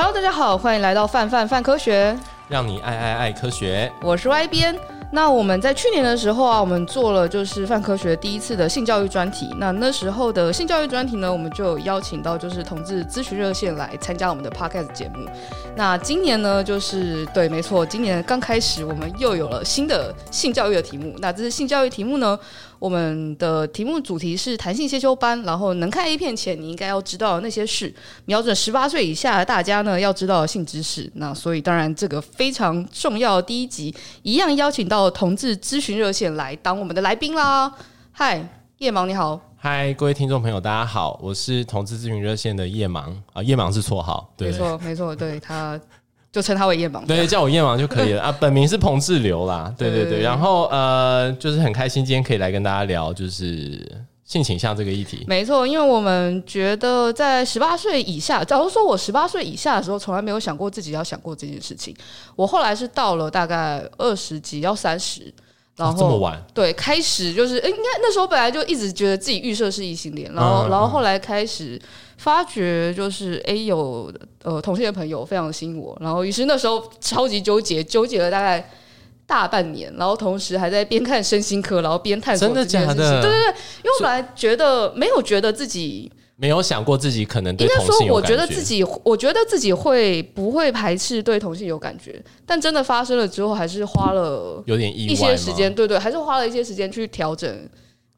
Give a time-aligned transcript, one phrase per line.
[0.00, 2.16] Hello，大家好，欢迎来到范范范科学，
[2.46, 3.92] 让你爱爱爱科学。
[4.00, 4.78] 我是 Y 编。
[5.10, 9.52] 那我们在去年的时候啊，我们做了就是范科学第一次的性教育专题。
[9.58, 15.28] 那那时候的性教育专题呢，我们就邀请到就是同志咨询热线来参加我们的 Podcast 节目。
[15.74, 21.12] 那今年呢，就是对，没错，今年刚开始我们又有了新的性教育的题目。
[21.18, 22.38] 那这是性教育题目呢，
[22.78, 27.92] 我们的题目主题是弹性先修班，然后能看 A 片前你应该要知道的那些事，
[28.24, 31.10] 瞄准十八岁以下的大家呢要知道的性知识。
[31.14, 35.08] 那所以当然这个非常重要的第一集，一样邀请到。
[35.18, 37.72] 同志咨询热线来当我们的来宾啦！
[38.12, 39.40] 嗨，夜盲你好！
[39.56, 45.80] 嗨，各位听众朋友，大家好，我是同志咨询热线的夜盲啊，夜盲是绰号，对，没错没错，对，他
[46.32, 48.22] 就称他为燕王，对，叫我燕王就可以了。
[48.24, 48.36] 啊。
[48.40, 49.90] 本名是彭志流啦，对。
[49.90, 53.86] 对对，对，然后呃，就是很开心今天可以来跟大家聊，就是。
[54.28, 61.96] 性倾向这个议题，没错，因为我们觉得在十八岁以下，假如说我十八岁以下的时候，从来没有想过自己要想过这件事情。
[62.36, 65.32] 我后来是到了大概二十几要三十，
[65.76, 71.80] 然后、哦、这么晚，对，开始就是，哎，应该那时候本来就一直觉得自己预设是异性恋，然后，嗯、然后后来开始
[72.18, 74.12] 发觉就是，哎，有
[74.44, 78.68] 呃同性的朋友非常吸引我，然后于是那时候超级纠结，纠结了大概。
[79.28, 82.48] 大半年，然后同时还在边看身心科，然后边探索。
[82.48, 82.94] 真的假的？
[82.94, 83.30] 对对对，
[83.84, 88.32] 因为我本来觉得没有觉得自己没有想过自己可能对同性有感觉。
[88.32, 95.74] 应该说，我觉得自己我觉得自己会不会排斥对同性有感觉，但真的发生了之后，还是花了有点一些时间。
[95.74, 97.68] 对对，还是花了一些时间去调整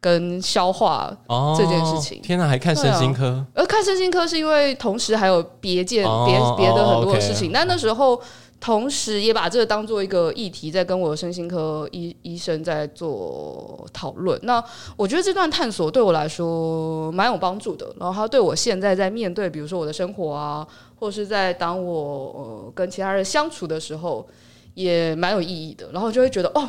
[0.01, 1.17] 跟消化
[1.57, 2.19] 这件事情。
[2.19, 3.45] 哦、天哪，还看身心科？
[3.55, 8.21] 而、啊、看身心科是因为同时还有别件别别的很多的事情，但那时候。
[8.63, 14.39] 同时也把这个当做一个议题，在跟我的身心科医医生在做讨论。
[14.43, 14.63] 那
[14.99, 17.91] 我觉得这段探索对我来说蛮有帮助的。
[17.99, 20.67] 然后他对我现在在面对，比如说我的生活啊，
[20.99, 24.29] 或者是在当我呃跟其他人相处的时候，
[24.75, 25.89] 也蛮有意义的。
[25.91, 26.69] 然后就会觉得，哦，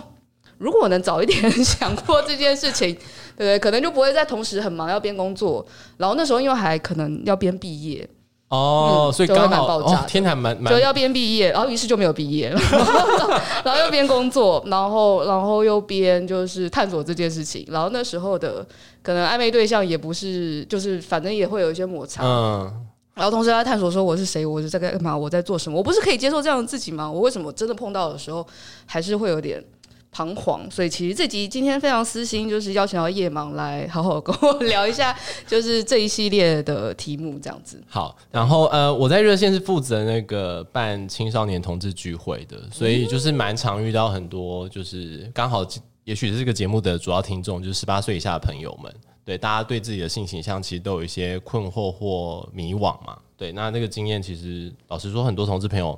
[0.61, 2.99] 如果我能早一点 想过这件事情，对
[3.35, 3.59] 不对？
[3.59, 5.66] 可能就不会在同时很忙要边工作，
[5.97, 8.07] 然后那时候因为还可能要边毕业。
[8.49, 12.49] 哦，所以刚好爆炸哦，天还蛮蛮，就要边毕业，然后于是就没有毕业，
[13.63, 18.67] 然后又边工作，然后然后又边就是探索这件事情，然后那时候的
[19.01, 22.69] 可能暧昧对象也不是，就是反正也会有一些摩擦，嗯，
[23.13, 27.09] 然后同时在探索说我是谁，我是在干嘛，我在做什么，我不是可以接受这样的自己吗？
[27.09, 28.45] 我为什么真的碰到的时候
[28.85, 29.63] 还是会有点。
[30.11, 35.17] 彷徨，所以其实这集今天非常私心，就是邀请到夜盲来好好跟我聊一下，
[35.47, 37.81] 就是这一系列的题目这样子。
[37.88, 45.66] 好，然后呃，我在热线是负责那个办青少年同志聚会的，所以就是蛮常遇到很多，就是刚好
[46.03, 48.93] 也许是这个节目的主要听众，就是十八岁以下的朋友们，
[49.23, 53.17] 对大家对自己的性形象其实都有一些困惑或迷惘嘛。
[53.38, 55.97] 对，那那个经验其实老实说，很多同志朋友。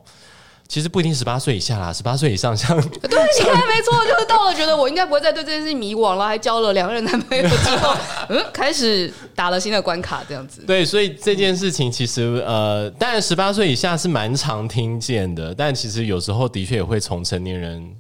[0.68, 7.96] 其实不一定十八岁以下啦，十八岁以上像 对，你看没错，就是到了觉得我应该不会再对这件事情迷惘了，还交了两任男朋友之后，
[8.30, 10.62] 嗯，开始打了新的关卡这样子。
[10.66, 17.96] 对，所以这件事情其实呃，当然十八岁以下是蛮常听见的，但其实有时候的确也会从成年人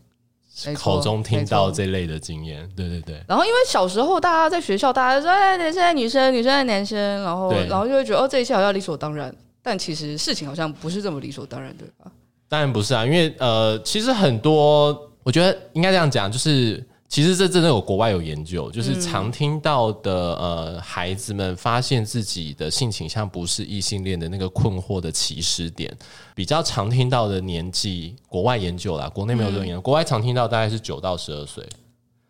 [0.73, 2.67] 口中听到这类的经验。
[2.75, 3.21] 对对对。
[3.27, 9.31] 然后因为小时候大家在学校，大家说哎，男生女生，女生爱男生，然后然后就会觉得哦，这一切好像理所当然，
[9.61, 12.11] 但其实事情好像不是这么理所当然，对吧？
[12.53, 25.91] 当然不是啊，因为呃，其实很多，我觉得应该这样讲，就是其实这真的有国外有研究，就是常听到的呃，孩子们发现自己的性倾向不是异性恋的那个困惑的起始点，
[26.35, 31.67] 比较常听到的年纪，国外研究啦，国内没有这种研究，国外常听到大概是九到十二岁。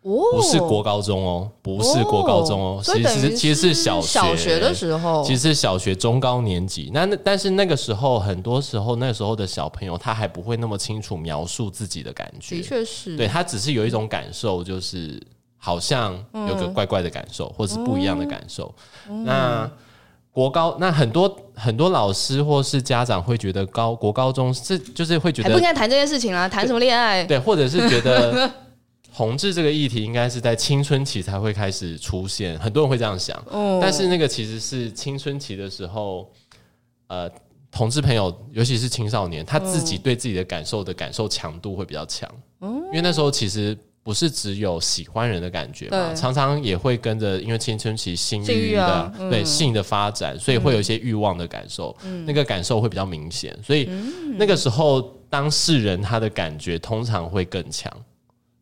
[0.04, 6.90] 不是国高中哦，不是国高中哦，其实其实是小学小学的时候，其实是小学中高年级。
[6.92, 15.18] 那那但是那个时候，很多时候那时候的小朋友他还不会那么清楚描述自己的感觉，的确是，对他只是有一种感受，就是
[15.56, 18.74] 好像有个怪怪的感受，或是不一样的感受。
[19.24, 19.70] 那
[20.30, 27.24] 国高那很多很多老师或是家长会觉得高国高中是就是会觉得还不应该谈这件事情啊，谈什么恋爱？
[27.24, 28.50] 对，或者是觉得。
[29.16, 33.40] 同志这个议题应该是在青春期才会开始出现，很多人会这样想。
[33.48, 36.28] 哦，但是那个其实是青春期的时候，
[37.06, 37.30] 呃，
[37.70, 42.28] 同志朋友，尤其是青少年，他自己对自己的感受的感受强度会比较强。
[42.60, 51.96] 嗯，因为那时候其实不是只有喜欢人的感觉嘛，常常也会跟着，因为青春期性欲的对性的发展，所以会有一些欲望的感受，
[52.26, 53.56] 那个感受会比较明显。
[53.62, 53.88] 所以
[54.36, 55.00] 那个时候
[55.30, 57.88] 当事人他的感觉通常会更强。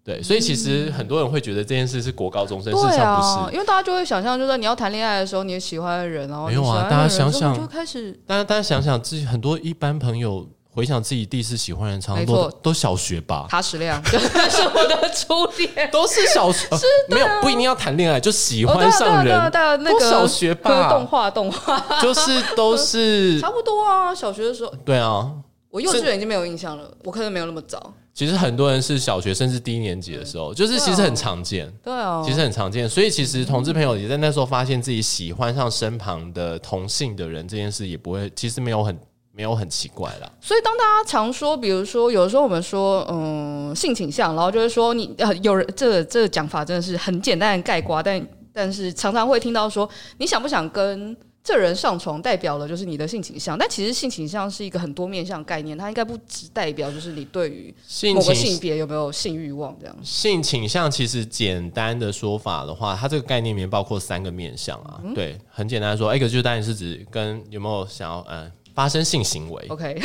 [0.05, 10.45] 对，所以其实很多人会觉得这件事是国高中生，事实上不是，因为大家就会想象，就是你要谈恋爱的时候，你喜欢的人，然后没有啊，大家想想就开始，大家大家想想自己很多一般朋友
[10.75, 21.79] 回想自己第一次喜欢人，差不多都小学吧，踏实亮 就是我的初恋，都是小学，是没有不一定要谈恋爱，就喜欢上人，那个小学吧，动画动画。
[22.03, 25.31] 就是都是 差不多啊，小学的时候，对啊，
[25.71, 27.95] 我幼稚园已经没有印象了，我可能没有那么早。
[28.15, 32.89] 其实很多人是小学甚至低年级的时候，就是其实很常见，对哦，其实很常见。
[32.89, 38.99] 所以其实同志朋友也在那时候发现自己喜欢上身旁的同性的人这件事，也不会其实没有很
[39.33, 40.31] 没有很奇怪啦。
[40.41, 49.89] 所以当大家常说，比如说有的时候我们说嗯性倾向，然后就是说你呃有人这个这个讲法真的是很简单的概括，但但是常常会听到说
[50.19, 51.17] 你想不想跟。
[51.45, 57.75] 这人上床代表了就是你的性倾向，但其实性倾向是一个很多面向概念，它应该不只代表就是你对于
[58.15, 59.97] 某个性别有没有性欲望这样。
[60.05, 65.01] 性倾向其实简单的说法的话，它这个概念里面包括三个面向啊。
[65.03, 69.67] 嗯、对，很简单的说，一个就是当然是指跟有没有想要嗯发生性行为。
[69.69, 70.01] OK，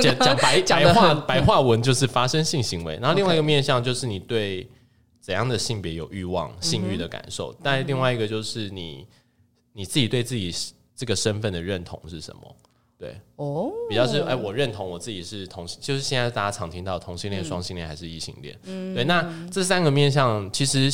[0.00, 2.96] 讲讲白 白话白话文就是发生性行为。
[3.02, 4.64] 然后另外一个面向就是你对
[5.20, 7.52] 怎样的性别有欲望、性欲的感受。
[7.64, 9.04] 但另外一个就是你。
[9.72, 10.54] 你自己对自己
[10.94, 12.56] 这个身份的认同是什么？
[12.98, 18.58] 对，哦，比较是哎，我认同我自己是同性，就是现在大家常听到同性恋、双性恋还是异性恋。
[18.64, 20.90] 嗯，对，那这三个面向，其实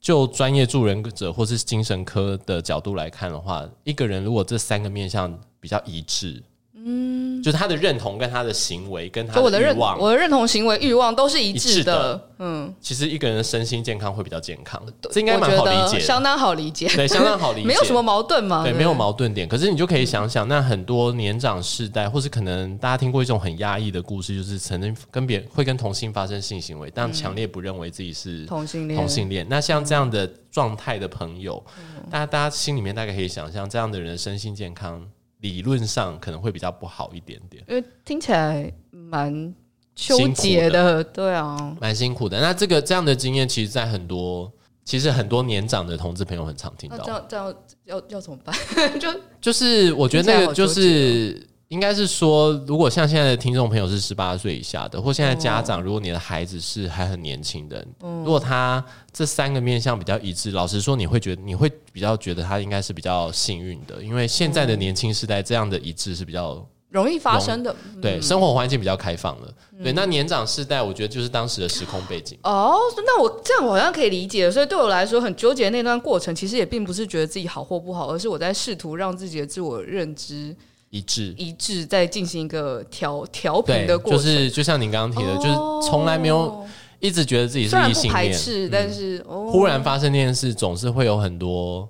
[0.00, 6.42] 就专业助人者或是精神科的角度来看的话，一个人如果这三个面向比较一致。
[6.86, 12.28] 嗯，就是他的认同跟他的行为跟他的欲望，我的认同行为欲望都是一致的。
[12.38, 19.48] 嗯，其实一个人的身心健康会比较健康，这应该蛮好理解，相当好理解，对，相当好理解，没有什么矛盾嘛，对，没有矛盾点。
[19.48, 28.98] 可是你就可以想想，那很多年长世代，或是可能大家听过一种很压抑的故事，就是曾经跟别人会跟同性发生性行为，但强烈不认为自己是同性恋。
[28.98, 31.64] 同性恋，那像这样的状态的朋友，
[32.10, 35.00] 大家大家心里面大概可以想象，这样的人身心健康。
[35.44, 39.54] 理论上可能会比较不好一点点，因为听起来蛮
[39.94, 42.40] 纠结的，对啊，蛮辛苦的。
[42.40, 44.50] 那这个这样的经验，其实，在很多
[44.86, 46.96] 其实很多年长的同志朋友很常听到。
[47.04, 47.54] 这样这样
[47.84, 48.56] 要要怎么办？
[48.98, 51.46] 就就是我觉得那个就是。
[51.68, 67.74] 应该是说，如果像现在的听众朋友是十八岁以下的，或现在家长，如果你的孩子是还很年轻的，如果他这三个面向比较一致，老实说，你会觉得你会比较觉得他应该是比较幸运的，因为现在的年轻时代这样的一致是比较容易发生的。
[68.00, 69.52] 对，生活环境比较开放了。
[69.82, 72.38] 对，那年长世代，我觉得就是当时的时空背景。
[72.42, 80.54] 哦，那我这样我好像可以理解，所以对我来说很纠结那段过程，其实也并不是觉得自己好或不好，而是我在试图让自己的自我认知。
[80.94, 86.64] 一致一致，在进行一个调调频的过程，就是就像您刚刚提的，哦、就是从来没有
[87.00, 91.88] 一直觉得自己是异性恋，斥但是、哦、忽然发生这件事，总是会有很多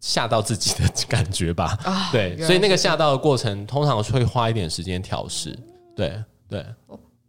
[0.00, 1.78] 吓到自己的感觉吧？
[1.84, 5.54] 啊、对，所以那个吓到的过程，通常会花一点时间调试。
[5.94, 6.18] 对
[6.48, 6.64] 对，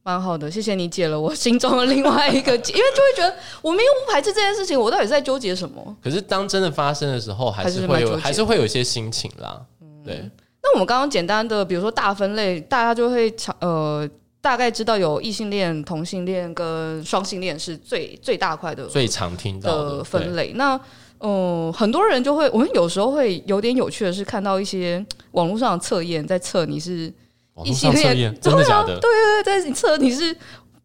[0.03, 5.97] 蛮好的，谢谢你解了我心中的另外一个结， 因为就会觉得我没有不排斥这件事情，我到底在纠结什么？
[6.01, 9.61] 可是当真的发生的时候，还是会有，还是，还是会有一些心情啦。
[10.05, 10.31] 对。
[10.73, 14.07] 我们刚刚简单的，比如说大分类，大家就会呃
[14.41, 20.53] 大概知道有异性恋、同性恋跟双性恋是最最大块的最常听到的分类。
[20.55, 20.75] 那
[21.19, 27.13] 嗯、呃，很多人就会，我们有时候会有点有趣的是，看到一些网络上的测验，在测你是
[27.65, 28.97] 异性恋，真的假的？
[28.99, 30.33] 对对对，在测你是，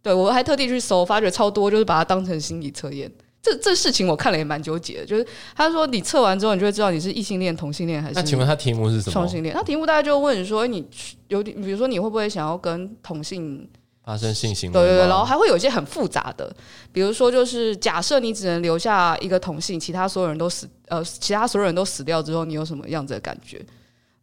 [0.03, 3.09] 对我还特地去搜，发觉超多，就是把它当成心理测验。
[3.45, 8.15] 这这事情我看了也蛮纠结的，就是他说你测完之后，你就会知道你是异性恋、同性恋还是……
[8.15, 9.13] 那请问他题目是什么？
[9.13, 9.55] 双性恋？
[9.55, 10.83] 他题目大概就问你说，你
[11.29, 13.69] 有点，比如说你会不会想要跟同性
[14.03, 14.73] 发生性行为？
[14.73, 16.51] 对对对，然后还会有一些很复杂的，
[16.91, 23.61] 比如说就是假设你只能留下一个同性，其他所有人都死，呃，其他所有人都死掉之后，你有什么样子的感觉？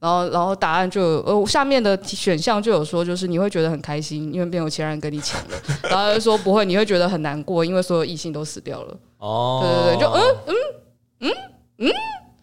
[0.01, 5.61] 然后，然后答案就有呃，下面的选项就有说，就是你会觉得很开心，因为变有其他人跟你抢了。
[5.87, 8.97] 然后又说不会，你会觉得很难过，因为所有异性都死掉了。
[9.19, 10.55] 哦，对对对，就嗯嗯
[11.19, 11.31] 嗯
[11.77, 11.91] 嗯，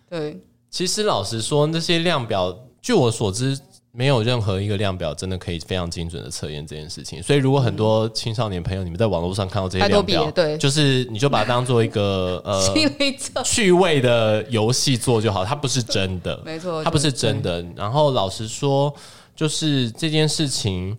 [0.09, 0.41] 对。
[0.71, 3.59] 其实老实说，那些量表，据我所知。
[3.99, 12.63] 没有任何一个量表真的可以非常精准的测验这件事情，所以如果很多青少年朋友你们在网络上看到这些量表，对，就是你就把它当做一个呃
[13.43, 17.61] 趣味的游戏做就好，它不是真的，没错，它不是真的。
[17.75, 18.95] 然后老实说，
[19.35, 20.97] 就是这件事情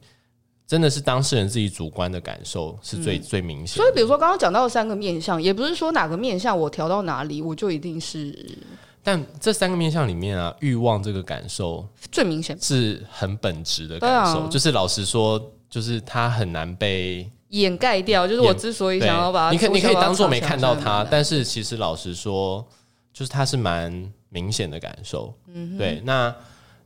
[0.68, 3.78] 真的是当事人自己主观的感受是最最明显。
[3.78, 8.58] 所以比如说刚刚讲到的三个面相，也不是说哪个面相我调到哪里我就一定是。
[9.04, 14.42] 但这三个面向里面啊，欲望这个感受最明显，是很本质的感受。
[14.42, 18.28] 啊、就是老实说，就是它很难被掩盖掉。
[18.28, 22.68] 就是我之所以想要把它，你可以你可以当做没看到它，但是其实老实说，
[23.14, 25.34] 就是它是蛮明显的感受。
[25.48, 26.36] 嗯，对，那。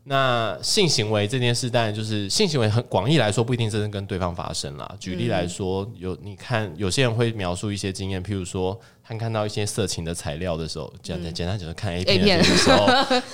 [0.06, 4.96] 那性行为这件事，当然就是性行为很广义来说，不一定真的跟对方发生啦。
[5.00, 12.88] 举例来说，有你看有些人会描述一些经验，譬如说他看到一些色情的材料的时候，简单简单讲，看 A 片的时候，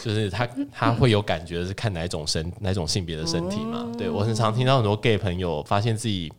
[0.04, 3.92] 就是 他他会有感觉是看哪一种身哪一种性别的身体嘛？
[3.98, 6.32] 对，我很常听到很多 gay 朋友发现自己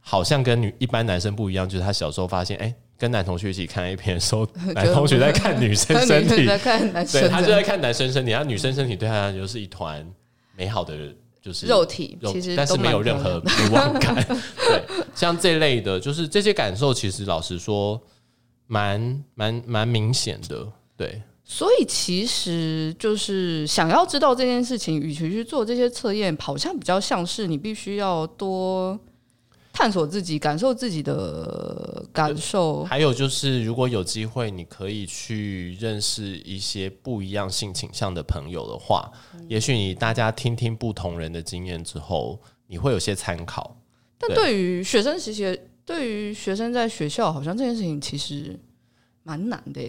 [0.00, 2.66] 好像跟女一般男生不一样，就是他小时候发现哎。
[2.66, 10.06] 欸跟男同学一起看 A 片的时候， 男同学在看女生 身体，在看男生，对，他就在看男生身体，然后女生身体对他就是一团
[10.56, 10.94] 美好的，
[11.42, 14.14] 就是肉体，其实但是没有任何欲望感。
[14.24, 14.80] 对，
[15.12, 18.00] 像这类的，就是这些感受，其实老实说，
[18.74, 20.66] 蛮蛮蛮明显的。
[20.96, 28.98] 对，所以其实就是想要知道这件事情，与其去做这些测验，好像比较像是你必须要多。
[29.76, 32.84] 探索自己，感受自己的感受。
[32.84, 42.38] 还有就是，如果有机会，你可以去认识一些不一样性倾向的朋友的话，嗯、也许你大家听听不同人的经验之后，
[42.68, 43.76] 你会有些参考。
[44.16, 45.42] 但对于学生时期，
[45.84, 48.58] 对于学生在学校，好像这件事情其实
[49.22, 49.80] 蛮难的。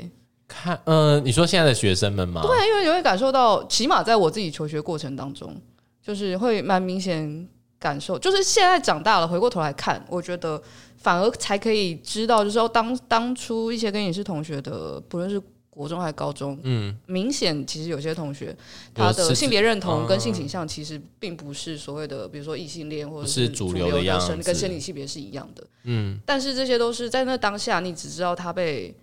[0.48, 2.42] 看，呃，你说现在的学生们吗？
[2.42, 5.56] 对，因为你会感受到，起码在我自己求学过程当中，
[6.02, 7.48] 就是会蛮明显。
[7.78, 10.60] 感受就是现在长大了，回过头来看，我觉得
[10.98, 15.40] 反而才可以知道，就是说当当初一些跟你是同学的，不论是
[15.76, 18.56] 国中还是高中，嗯，明显其实有些同学
[18.94, 28.96] 他的性别认同跟性倾向其实并不是所谓的，比如说异性恋或者是主流的样子，跟生理性别是一样的，嗯，但是这些都是在那当下，你只知道他被，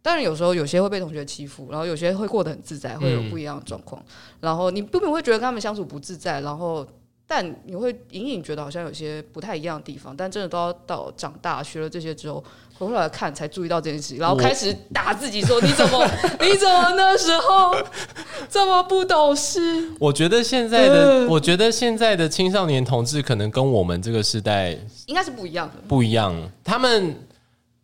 [0.00, 4.02] 当然有时候有些会被同学欺负，然后有些会过得很自在，会有不一样的状况，
[4.40, 6.86] 然后你并不会觉得跟他们相处不自在，然后。
[7.26, 12.44] 但你会隐隐觉得好像有些不太一样的地方，但真的都要到长大学了这些之后，
[12.78, 16.04] 回过来看才注意到这件事情，然后开始打自己说：“你怎么，
[16.40, 17.76] 你怎么那时候
[18.50, 19.60] 这么不懂事？”
[20.00, 24.76] 我觉得现在的，我觉得现在的青少年同志可能跟我们这个时代
[25.06, 26.34] 应该是不一样的，不一样。
[26.64, 27.14] 他们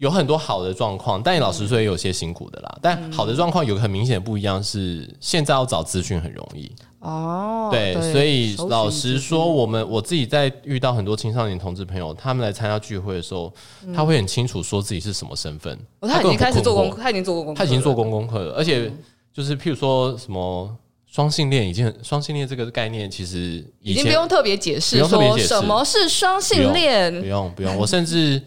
[0.00, 2.78] 有很多好的状况，但老实说也有些辛苦的啦。
[2.80, 6.72] 但好的状况有个很明显的不一样是，现在要找资讯很容易。
[7.00, 13.52] 哦，对，对，所以老实说，我们我自己在遇到很多青少年同志朋友，他们来参加聚会的时候，
[13.86, 15.78] 嗯、他会很清楚说自己是什么身份。
[16.00, 18.54] 哦，他已经开始做功课，他已经做过功课，他已经做过功课了。
[18.54, 18.90] 而且
[19.34, 20.74] 就是譬如说什么
[21.06, 27.76] 双性恋，已经双性恋这个概念，其实已经不用特别解释，说什么是双性恋，不用不用。
[27.76, 28.40] 我甚至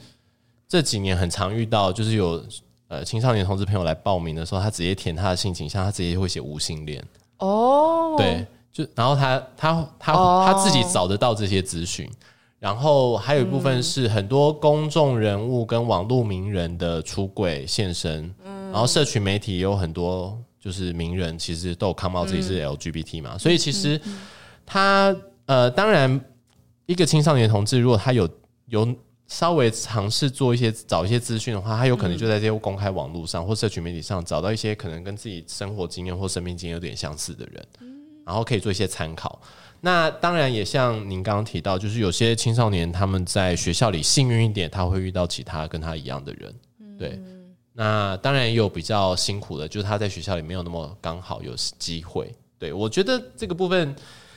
[0.74, 2.44] 这几年很常遇到，就是有
[2.88, 7.00] 呃青少年同志朋友来报名的时候，他直接填他的性倾向，他直接会写无性恋。
[7.38, 10.44] 哦，oh, 对，就然后他他他、oh.
[10.48, 12.10] 他自己找得到这些资讯，
[12.58, 24.01] 然后还有一部分是很多公众人物跟网络名人的出柜现身，嗯，然后社群媒体也有很多就是名人其实都有 come out 自己是 LGBT 嘛，嗯、所以其实
[24.65, 25.15] 他
[25.46, 26.20] 呃，当然
[26.88, 28.27] 一个青少年同志如果他有
[28.65, 28.92] 有。
[29.34, 37.68] 稍微尝试做一些找一些资讯的话，他有可能就在这些公开网络上或社群媒体上找到一些可能跟自己生活经验或生命经验有点相似的人，
[38.24, 39.42] 然后可以做一些参考。
[39.82, 46.56] 那当然也像您刚刚提到，就是有些青少年他们在学校里幸运一点，他会遇到其他跟他一样的人。
[47.00, 47.20] 对，
[47.74, 52.32] 那当然也有比较辛苦的，就是他在学校里没有那么刚好有机会。
[52.60, 53.96] 对，我觉得这个部分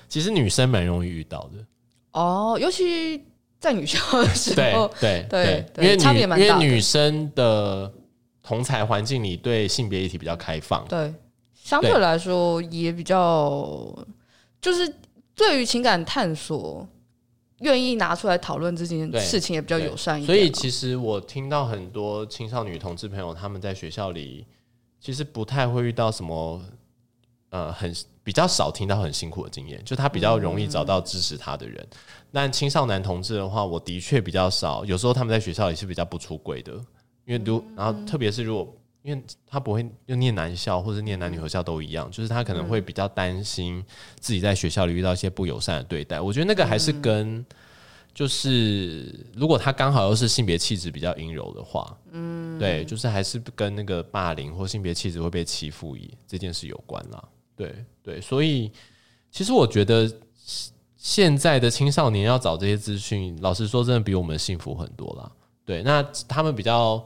[0.08, 1.66] 其实女生蛮容易遇到的
[2.12, 3.22] 哦，尤其。
[3.66, 7.92] 在女校的时候，对 对对，因为女因为女生的
[8.40, 11.12] 同才环境里对性别议题比较开放，对，
[11.52, 13.92] 相对来说也比较，
[14.60, 14.94] 就是
[15.34, 16.86] 对于情感探索
[17.58, 20.26] 愿意拿出来讨论这件事情也比较友善一点。
[20.26, 24.46] 所以其实我听到很多青少女同志朋友他们在学校里
[25.00, 26.62] 其实不太会遇到什么，
[27.50, 27.92] 呃，很
[28.26, 31.80] 比较少听到很辛苦的经验，就他比较容易找到支持他的人。
[31.92, 31.96] 嗯
[32.32, 34.84] 但青少男同志的话，我的确比较少。
[34.84, 36.72] 有时候他们在学校也是比较不出轨的，
[37.24, 43.82] 因为如然后特别是如果，因为他不会又念男校或者念男女合校都一样，就是他可能会比较担心
[44.18, 46.20] 自己在学校里遇到一些不友善的对待。
[46.20, 47.46] 我觉得那个还是跟
[48.12, 57.24] 就是如果他刚好又是性别气质比较阴柔的话，嗯，对，就是还是跟那个霸凌或性别气质会被欺负这件事有关啦。
[57.56, 58.70] 对对，所以
[59.30, 60.08] 其实我觉得。
[60.98, 65.30] 现在的青少年要找这些资讯，老实说，真的比我们幸福很多啦。
[65.64, 67.00] 对，那他们比较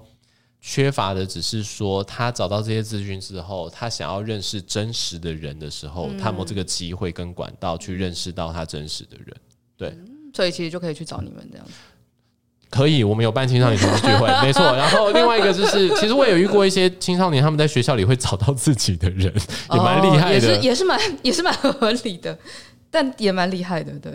[0.58, 9.36] 缺乏的，只是说他找到这些资讯之后，他想要认识真实的人的时候，嗯、他没有这个机会跟管道去认识到他真实的人。
[9.76, 9.94] 对，
[10.32, 11.72] 所以其实就可以去找你们这样子。
[12.70, 14.62] 可以，我们有办青少年同志聚会， 没错。
[14.62, 19.32] 然后另外一个就是，其实我也有遇过一些青少年，他们在学校里会找到自己的人，
[19.72, 22.38] 也蛮厉害的，哦、也是也是蛮 也是蛮合理的，
[22.90, 23.92] 但也蛮厉害的。
[23.98, 24.12] 对，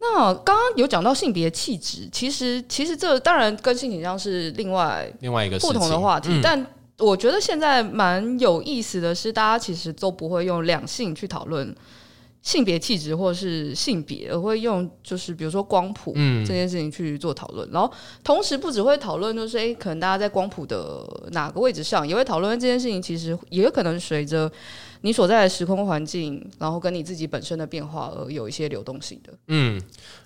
[0.00, 6.66] 那刚刚有讲到性别气质，其实其实这当然跟性倾向是另外另外一个不同的话题，嗯、但
[6.98, 11.74] 我觉得现在蛮有意思的是，大家其实都不会用两性去讨论。
[12.42, 16.12] 性别气质或是性别，而会用就是比如说光谱
[16.44, 17.90] 这件事情去做讨论，嗯、然后
[18.24, 23.00] 同时不只会讨论，就是诶、欸，可能大家在光谱的哪个位置上，也会讨论这件事情。
[23.00, 24.50] 其实也有可能随着
[25.02, 29.32] 你所在的时空环境，然后跟你自己本身的变化而有一些流动性的。
[29.46, 29.80] 嗯，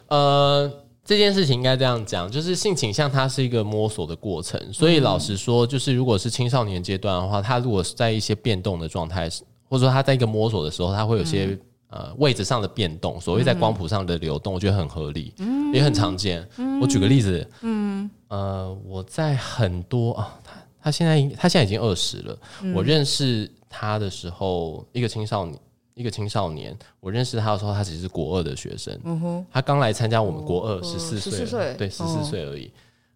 [0.08, 0.72] 呃，
[1.04, 9.28] 这件事情应该这样讲，就是性倾向它是一个摸索的过程，所以老实说，就是如果是青少年阶段的话，他如果是在一些变动的状态，
[9.68, 11.60] 或者说他在一个摸索的时候，他会有些、嗯。
[11.88, 16.46] 呃，位置上的变动，所谓在光谱上的流动，我觉得很合理，嗯、也很常见。
[16.56, 20.52] 嗯、我举个例子，嗯，呃，我在很多啊，他
[20.86, 22.38] 他现在他现在已经二十了。
[22.62, 25.58] 嗯、我认识他的时候，一个青少年，
[25.94, 29.46] 一个青少年，我认识他的时候，他只是国二的学生。
[29.52, 32.66] 他刚来参加我们国二，十四岁，对，十四岁而已。
[32.66, 32.70] 哦、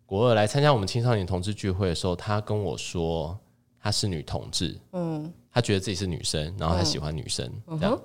[0.05, 3.39] 国二来参加我们青少年同志聚会的时候，他跟我说
[3.81, 4.79] 他是女同志。
[4.93, 5.33] 嗯。
[5.53, 8.01] 她觉得自己是女生，然后她喜欢女生，这样，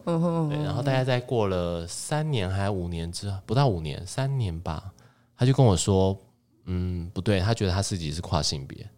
[0.50, 0.58] 对。
[0.63, 4.91] 然后大概在过了三年还五年之后，不到五年，三年吧，
[5.38, 6.17] 她就跟我说
[6.65, 8.89] ：“嗯，不对，她觉得她自己是跨性别，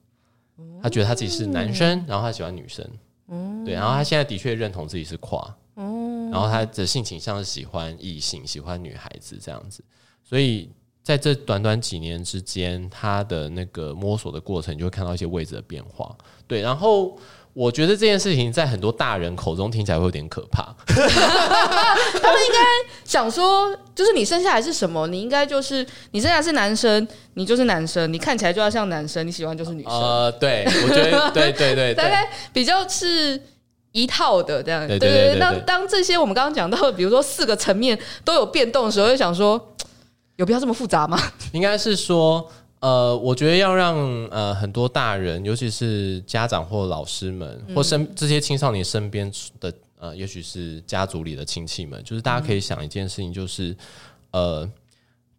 [0.81, 2.89] 她觉得她自己是男生，然后她喜欢女生，
[3.65, 3.73] 对。
[3.73, 9.83] 然后她现在的确认同自己是跨，然后她的性倾向是喜欢异性，喜欢女孩子这样子。
[10.23, 10.71] 所以
[11.03, 16.15] 在这短短几年之间，他的那个摸索的过程，就会看到一些位置的变化，
[16.47, 16.61] 对。
[16.61, 17.17] 然后。
[17.57, 20.61] 我觉得这件事情在很多大人口中听起来会有点可怕。
[20.85, 21.01] 他们
[22.45, 22.59] 应该
[23.03, 29.91] 想说，就是你生下来是什么，你应该就是你生下来是男生，你就是男生，你看起来就要像男生，你喜欢就是女生。
[29.91, 33.41] 呃，对，我觉得 对对对，大概比较是
[33.91, 34.87] 一套的这样。
[34.87, 35.39] 对对对。
[35.39, 39.73] 当当这些我们刚刚讲到的，比如说四个层面都有变动的时候，就想说，
[40.37, 41.19] 有必要这么复杂吗？
[41.53, 42.47] 应该是说。
[42.79, 53.75] 呃，我觉得要让呃很多大人，尤其是家长或老师们，或身这些青少年身边的呃，也许是家族里的亲戚们，就是大家可以想一件事情，就是
[54.29, 54.69] 呃，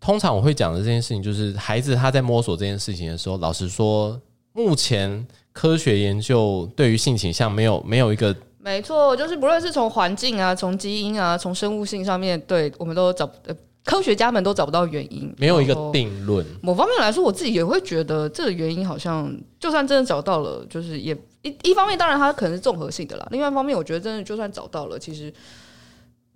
[0.00, 4.20] 通常我会讲的这件事情，就是孩子他在摸索这件事情的时候，老实说，
[4.52, 13.54] 目前科学研究对于性倾向没有没有一个，没错，就是不论是从环境啊，从基因啊，从生物性上面，对我们都找呃。
[13.88, 16.44] 科学家们都找不到原因，没有一个定论。
[16.60, 23.26] 某方面来说，我自己也会觉得这个原因好像，就算真的找到了，就是也一一方面，当然它可能是综合性的啦。
[23.30, 25.32] 另外一方面，我觉得真的就算找到了，其实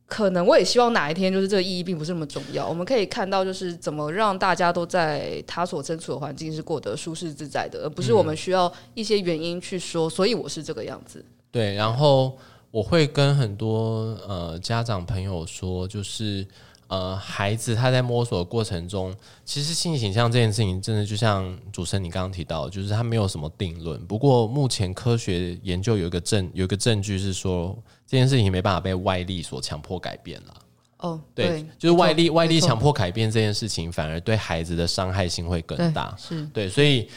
[0.07, 2.67] 可能我也希望哪一天，就是这个意义并不是那么重要。
[2.67, 11.23] 我们可以看到，就是怎么让大家都在他所身处的环境是过得舒适自在的，而不是我们需要一些原因去说，所以我是这个样子。
[11.51, 12.39] 对，然后
[12.71, 16.47] 我会跟很多呃家长朋友说，就是。
[16.93, 23.99] 呃，孩子他在摸索的过程中，其实性形象这件事情，真的就像主持人你刚刚提到，就是他没有什么定论。
[24.05, 27.75] 不过目前科学研究有一个证，有一个证据是说，
[28.07, 30.55] 这件事情没办法被外力所强迫改变了。
[30.99, 36.15] 哦，对，对就是外力外力强迫改变这件事情，反而对孩子的伤害性会更大。
[36.19, 37.09] 是对，所以。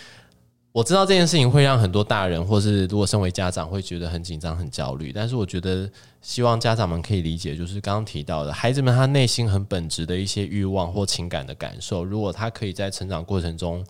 [0.76, 5.10] 我知道这件事情会让很多大人，或是如果身为家长会觉得很紧张、很焦虑。
[5.10, 5.90] 但是我觉得，
[6.22, 13.82] 希望家长们可以理解，就是刚刚提到的，孩子们他内心很本质的一些欲望或情感的感受，如果他可以在成长过程中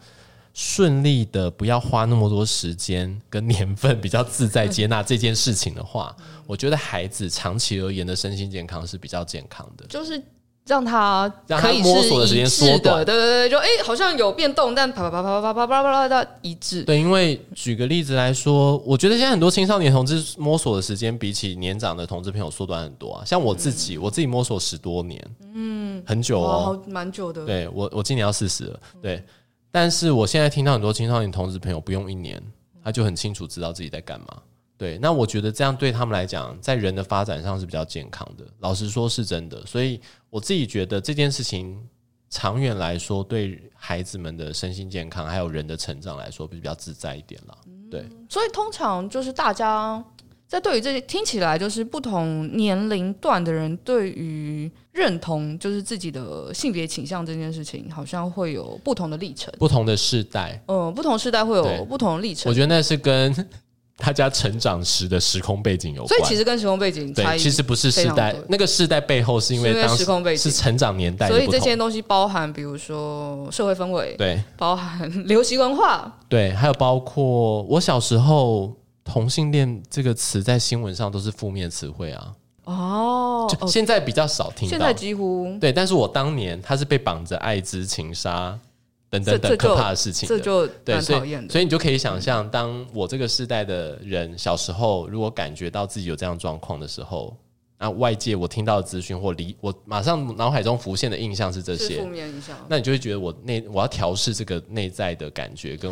[0.53, 9.87] 顺利的，不要花那么多时间跟年份，比较自在接纳这件事情的话，我觉得孩子长期而言的身心健康是比较健康的。
[9.87, 10.21] 就是。
[10.65, 16.83] 让他可以摸索的时间缩短，对对对，就哎、欸，好像有变动，但啪啪啪啪啪啪啪啪啪到一致。
[16.83, 23.23] 对，因为举个例子来说，我觉得现在很多青少年同志摸索的时间，比起年长的同志朋友缩短很多啊。
[23.23, 25.23] 像我自己，嗯、我自己摸索十多年，
[25.53, 27.45] 嗯，很久哦，蛮久的。
[27.45, 29.23] 对我，我今年要四十了，对。
[29.71, 32.41] 但是我现在听到很多青少年同志朋友，不用一年，
[32.83, 34.27] 他就很清楚知道自己在干嘛。
[34.77, 38.43] 对，那我觉得这样对他们来讲，在人的发展上是比较健康的。
[38.59, 39.65] 老实说，是真的。
[39.65, 41.81] 所以我自己觉得这件事情
[42.29, 47.57] 长远来说，对孩子们的身心健康还有人的成长来说，比较自在一点了。
[47.89, 50.03] 对，嗯，所以通常就是大家
[50.45, 60.61] 在对于这些听起来就是不同年龄段的人，对于认同就是自己的性别倾向这件事情，好像会有不同的历程，不同的世代。
[60.67, 62.49] 嗯，不同世代会有不同的历程。
[62.49, 63.33] 我觉得那是跟。
[63.97, 70.43] 大家成长时的时空背景有关，所以其实跟时空背景对，其实不是世代，那个世代背后是因为当时时空背景。
[70.43, 78.73] 是成长年代，所以这些东西包含，比如说社会氛围，对，包含流行文化，对，还有包括我小时候
[79.05, 82.33] 同性恋这个词在新闻上都是负面词汇啊。
[82.65, 85.55] 哦，就现在比较少听到，现在几乎。
[85.61, 88.59] 对，但是我当年他是被绑着艾滋情杀。
[89.23, 97.35] 等等等可怕的事情，这就对，所以所以你就可以想象，当我这个世代的人小时候，如果感觉到自己有这样状况的时候，
[97.77, 105.91] 那外界我听到的资讯或离我马上脑海中浮现的印象是这些负面印象，那你就会觉得我内我要调试这个内在的感觉，跟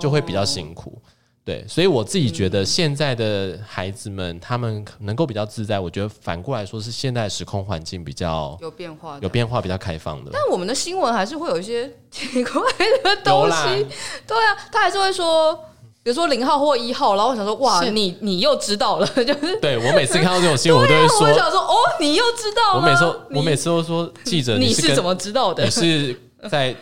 [0.00, 1.00] 就会比较辛苦。
[1.46, 5.78] 对，所以我自己觉得现在的孩子们，他们能够比较自在。
[5.78, 10.30] 我觉得反过来说，是现在时空环境比较有变化，有变化，比较开放的。
[10.32, 12.60] 但我们的新闻还是会有一些奇怪
[13.04, 13.86] 的东西。
[14.26, 15.54] 对啊，他还是会说，
[16.02, 22.80] 比如说零号或一号，然后我想说，哇，你你又知道了， 就是对我每次看到这种新闻，我都会说，我想说，哦，你又知道了。
[22.80, 25.62] 我每次我每次都说，记者你是怎么知道的？
[25.62, 26.74] 你是在。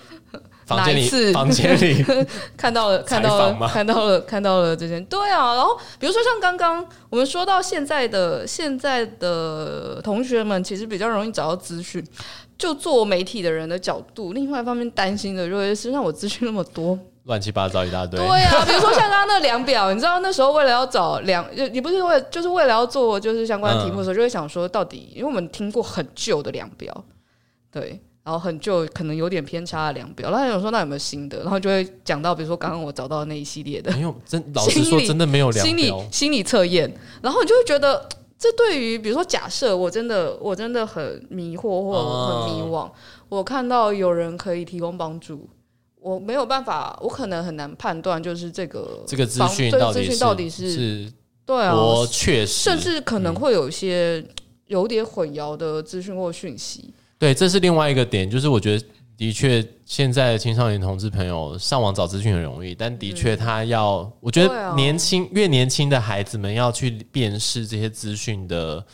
[0.66, 2.04] 房间里， 房间里
[2.56, 5.00] 看到了， 看到了，看到了，看到了这些。
[5.02, 12.04] 对啊，然后比如说像刚刚我们说到现在的现在的同学们，其实比较容易找到资讯。
[12.56, 18.16] 就做媒体的人的角度，另外一方面担心的就是，让我资讯那么多，乱七八糟一大堆。
[18.16, 27.04] 对啊，比如说像刚刚那量表，你知道那时候为了要找量，你不是为就是为了要做就是相关题目的时候，就会想说到底，因为我们听过很旧的量表，
[27.72, 28.00] 对。
[28.24, 30.30] 然后很旧，可能有点偏差的量表。
[30.30, 31.40] 然后有说那有没有新的？
[31.40, 35.66] 然后就会讲到，比如说刚刚我找到的那一系列的，没有真老实说，真的没有量表。
[35.66, 36.90] 心理心理测验。
[37.20, 38.08] 然后你就会觉得，
[38.38, 42.90] 这对于比如说假设我真的我真的很迷惑或很迷惘，
[43.28, 45.46] 我看到有人可以提供帮助，
[46.00, 51.12] 我没有办法，我可能很难判断，就是这个这个资讯到底是到底是，是
[51.44, 54.24] 对啊，我确实，甚至可能会有一些
[54.68, 56.94] 有点混淆的资讯或讯息。
[57.24, 68.84] 对，这是另外一个点，就是我觉得的确，现在的青少年同志朋友上网找资讯很容易，但的确他要，嗯、我觉得年轻、啊、越年轻的孩子们要去辨识这些资讯的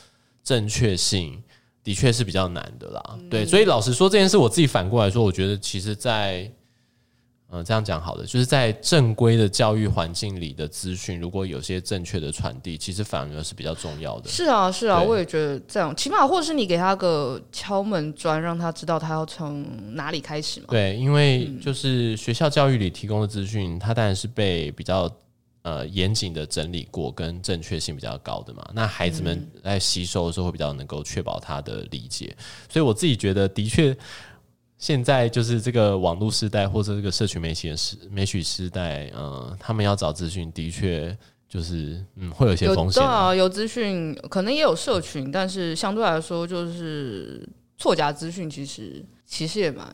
[0.45, 1.43] 正确性，
[1.83, 3.03] 的确是比较难的啦。
[3.19, 6.49] 嗯、对，所以老实说这件事，我自己反过来说，我觉得其实，在。
[7.53, 14.29] 嗯，这样讲好的，就是在正规的教育环境里的资讯，如果有些正确的传递，其实反而是比较重要的。
[14.29, 20.67] 是啊，是啊，我也觉得这样，起码或者是你给他个敲门砖，让他知道他要从哪里开始嘛。
[20.71, 25.11] 对，因为就是学校教育里提供的资讯，它当然是被比较
[25.63, 28.65] 呃严谨的整理过，跟正确性比较高的嘛。
[28.73, 32.33] 那孩子们在吸收的时候会比较能够确保他的理解，
[32.69, 33.97] 所以我自己觉得的确。
[34.81, 41.17] 现在就是这个网络时代，或者这个社群媒体的时媒体时代，呃，他们要找资讯，的确
[41.49, 43.01] 就是嗯，会有一些风险。
[43.01, 49.87] 对啊，有资讯可能也有社群，但是相对来说，就是错假资讯，其实其实也蛮，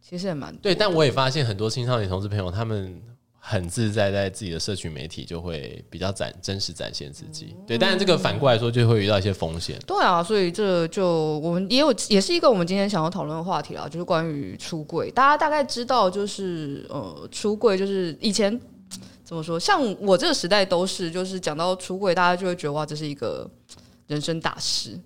[0.00, 0.74] 其实也蛮对。
[0.74, 3.00] 但我也发现很多青少年同志朋友，他们。
[3.42, 7.78] 很自在，在自己的社群媒体就会比较展真实展现自己，对。
[7.78, 9.78] 但是这个反过来说，就会遇到一些风险。
[9.86, 15.10] 对啊，所以这就我们也有，也是一个我们今天想要讨论的话题啦，就是关于出柜。
[15.10, 18.60] 大家大概知道，就是呃，出柜就是以前
[19.24, 23.50] 怎么说，像我这个时代都是，就是讲到出柜，大家就会觉得哇，这是一个
[24.06, 25.00] 人生大事。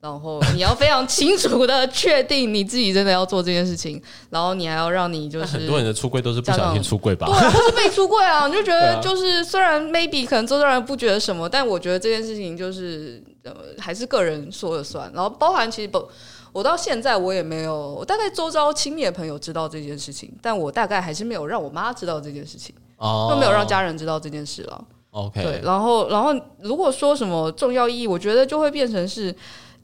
[0.00, 7.26] 然后你要非常清楚的确定你自己真的要做这件事情，然后你还要让你就是很多人的出柜都是不小心出柜吧？
[7.26, 15.12] 对，或是被出柜啊，你就觉得就是虽然 maybe 可能周遭人不觉得什么，但我觉得这件事情就是呃还是个人说了算。
[15.14, 16.02] 然后包含其实不，
[16.50, 24.82] 我到现在我也没有，我大概周遭亲密的朋友知道这件事情，但我大概还是没有让我妈知道这件事情，哦，都没有让家人知道这件事了。
[25.10, 29.34] OK，对，然后然后如果说什么重要意义，我觉得就会变成是。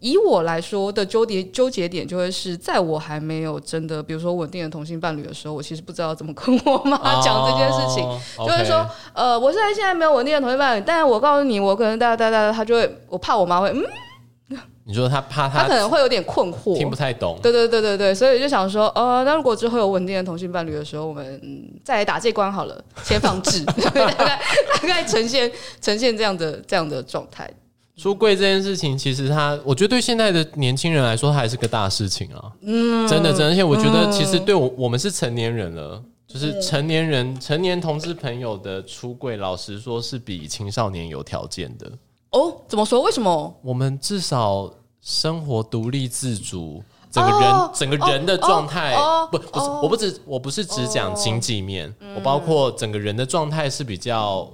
[0.01, 8.05] 以我来说的纠结纠结点，就会是在我还没有真的，比如说稳定的同性伴侣的时候，我其实不知道怎么跟我 妈讲这件事情。
[8.37, 8.47] Oh.
[8.49, 17.39] 就是说，呃，我现在现在没有稳定的同性伴侣，但是我告诉你，我可能哒哒哒，他就会，我怕我妈会，嗯，你说他怕他，他可能会有点困惑，听不太懂。
[17.43, 21.41] 对对对对对，所以就想说，呃，那如果之后有稳定的同性伴侣的时候，我们
[21.83, 27.51] 再来打这关好了，先放置， 大概大概呈现呈现这样的这样的状态。
[27.97, 32.53] 出柜这件事情，其实他，我觉得对现在的年轻人来说，它还是个大事情啊。
[32.61, 41.91] 嗯，真的，真的，而且我觉得，其实对我，我们是成年人了，就是成年人、成年同志朋友的出柜，老实说，是比青少年有条件的。
[42.33, 43.01] 哦，怎么说？
[43.01, 43.59] 为什么？
[43.63, 54.47] 我们至少生活独立自主，整个人，哦、整个人的状态，哦、不，不是，我不只，我不是只讲经济面，哦、我包括整个人的状态是比较。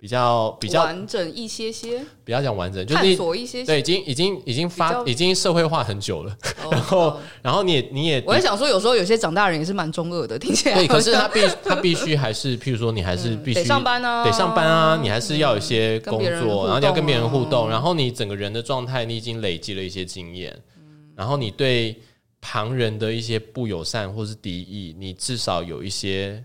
[0.00, 6.34] 比较比较完整一些些，比较讲完整，就是探索一些些，对，已经已经已经发已经社会化很久了，
[6.64, 10.74] 哦、 然后然后你也你也，我在想说，有时候有些长大人也是蛮中二的，听起来。
[10.74, 21.94] 对，可是他必他必须还是，譬如说你还是必须、嗯、得上班啊，得上班啊，你还是要有一些工作，然后你要跟别人互动，然后你整个人的状态，你已经累积了一些经验，嗯、然后你对
[22.40, 26.42] 旁人的一些不友善或是敌意，你至少有一些。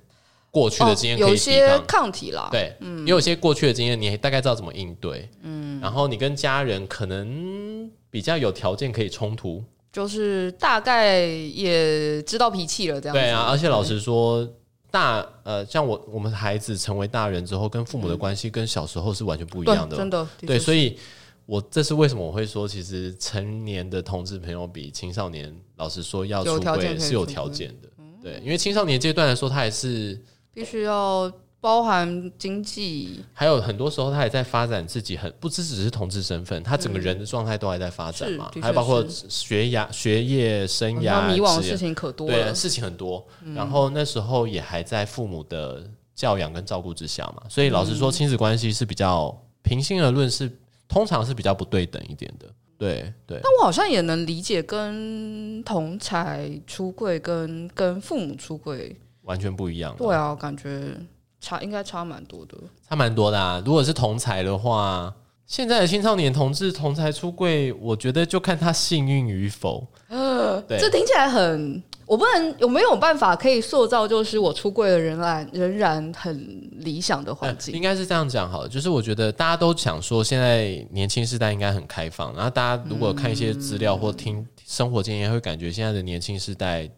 [0.55, 2.05] 过去的经验可以、哦、有些抗。
[2.09, 13.19] 体啦，对，嗯，也有些过去的经验，你大概知道怎么应对，嗯，然后你跟家人可能比较有条件可以冲突，就是大概也知道脾气了，这样子。
[13.19, 13.47] 对啊。
[13.49, 14.47] 而且老实说，
[14.89, 20.25] 大呃，像我我们孩子成为大人之后，跟父母的关系跟小时候是完全不一样的，真的。
[20.39, 20.97] 对，所以
[21.45, 27.89] 我这是为什么我会说，其实成年的同志朋友比青少年，老实说要出轨是有条件的，
[28.23, 30.17] 对，因为青少年阶段来说，他还是。
[30.55, 43.25] 必须要包含经济，还有很多时候他也在发展自己很，很不只只是同志身份，他整个人的状态都还在发展嘛，还有包括学业、学业生涯，迷惘的事情可多了，对，事情很多。
[43.43, 50.49] 嗯、然后那时候也还在父母的教养跟照顾之下嘛，所以老实说，亲子关系是比较平心而论是
[50.87, 53.39] 通常是比较不对等一点的，对对。
[53.43, 58.95] 但我好像也能理解，跟同才出柜跟跟父母出柜。
[59.25, 59.93] 完全不一样。
[59.97, 60.95] 对啊，感觉
[61.41, 62.57] 差应该差蛮多的，
[62.87, 63.61] 差蛮多的啊。
[63.65, 65.13] 如果是同才的话，
[65.45, 69.85] 现在的青少年同志同才出柜，我觉得就看他幸运与否。
[70.07, 77.75] 呃，对，这听起来很，我不能，有没有办法可以塑造，就是我出柜的仍然仍然很理想的环境。
[77.75, 82.33] 应该是这样讲好了，就是我觉得大家都想说，现在年轻世代应该很开放。
[82.33, 86.89] 然后大家如果看一些资料或听生活经验，会感觉现在的年轻世代。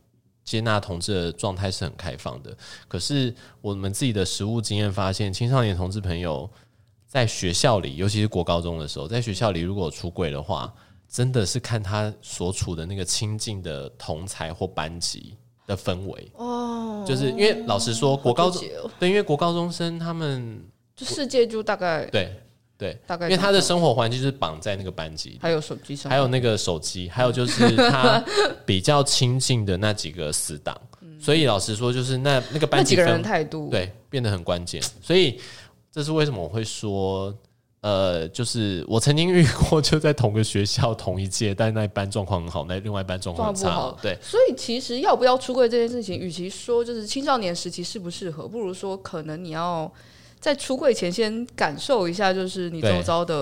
[0.47, 2.55] 接纳同志的状态是很开放的，
[2.87, 6.49] 可是我们自己的实务经验发现，青少年同志朋友
[7.05, 10.73] 在学校里，尤其是国高中的时候，在学校里如果出柜的话，
[11.09, 16.31] 真的是看他所处的那个亲近的同才或班级的氛围。
[16.35, 18.63] 哦，就是因为老实说，国高中
[18.97, 20.63] 对，因为国高中生他们
[20.95, 22.33] 就世界就大概对。
[22.77, 28.23] 对，大概因为他的生活环境就是绑在那个班级，还有手机上，还有那个手机，还有就是他
[28.67, 30.79] 比较亲近的那几个死党，
[31.19, 34.79] 所以老实说，就是那那个班级那几个人态度，对，变得很关键。
[35.01, 35.41] 所以
[35.91, 37.33] 这是为什么我会说，
[37.81, 44.15] 呃，就是我曾经遇过，就在同个学校同一届，但那一班状况很好，那另外一班状况很差，对。
[44.21, 49.91] 所以其实要不要出柜这件事情，与其说就是青少年时期适不适合，不如说可能你要。
[50.39, 53.35] 在出柜前，先感受一下，就是你周遭的。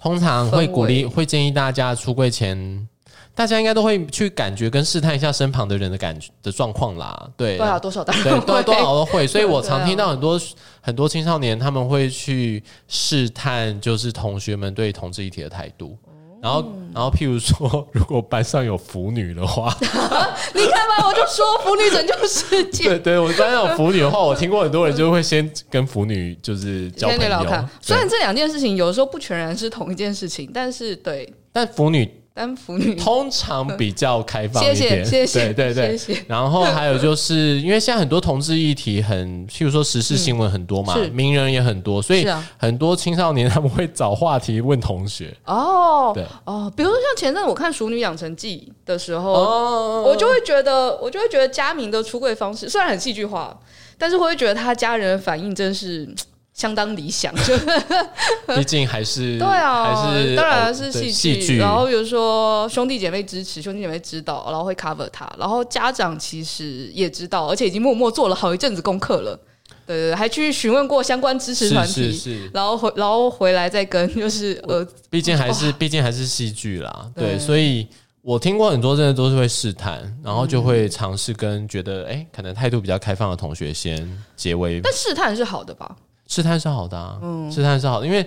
[0.00, 2.88] 通常会鼓励，会建议大家出柜前，
[3.34, 7.30] 大家应该都会去感觉跟试探一下身旁的人的感觉的状况啦。
[7.36, 9.26] 对，多少多少，对，多多少都会。
[9.28, 10.40] 所以我常听到很多
[10.80, 15.96] 很多青少年他们会去试探，就是同学们对同志议题的态度。
[16.42, 22.88] 然后，然后，譬如说，如果班上有腐女的话， 你看吧，我就说腐女拯救世界。
[22.88, 27.68] 对，对，我班上有腐女的话，我听过很多人就会先跟腐女就是交朋友。
[27.80, 32.21] 虽然这两件事情有的时候不全然是同一件事情，但是对，但腐女。
[32.34, 35.98] 单腐女通常比较开放一点，谢谢，谢谢对对对。
[35.98, 45.36] 谢谢然后还有就是因为现在很多同志议题很，譬如说时事新闻很多嘛，嗯、名人也很多，所以很多青少年他们会找话题问同学。
[45.44, 53.54] 哦，对哦，比如说像前阵我看《熟女养成记》的时候，哦、我就会觉得，我就会觉得佳明的出柜方式虽然很戏剧化，
[53.98, 56.08] 但是我会觉得他家人的反应真是。
[56.54, 57.54] 相当理想，就
[58.54, 61.56] 毕竟还是对啊，还是当然是戏剧。
[61.58, 69.38] 然后比如说兄弟姐妹支持，兄弟姐妹知道，然后会 cover 他，然后家长其实也知道，而且已经默默做了好一阵子功课了。
[69.86, 77.10] 对对，还去询问过相关支持团体，是是是，然后回然后回来再跟，就是呃，毕竟还是毕竟还是戏剧啦。
[77.16, 77.88] 对，所以
[78.20, 84.80] 我听过很多，真的都是会试探，然后就会尝试跟觉得哎，可能态度比较开放的同学先结为。
[84.82, 85.96] 但试探是好的吧？
[86.32, 88.26] 试探是好的啊，嗯，试探是好的，因为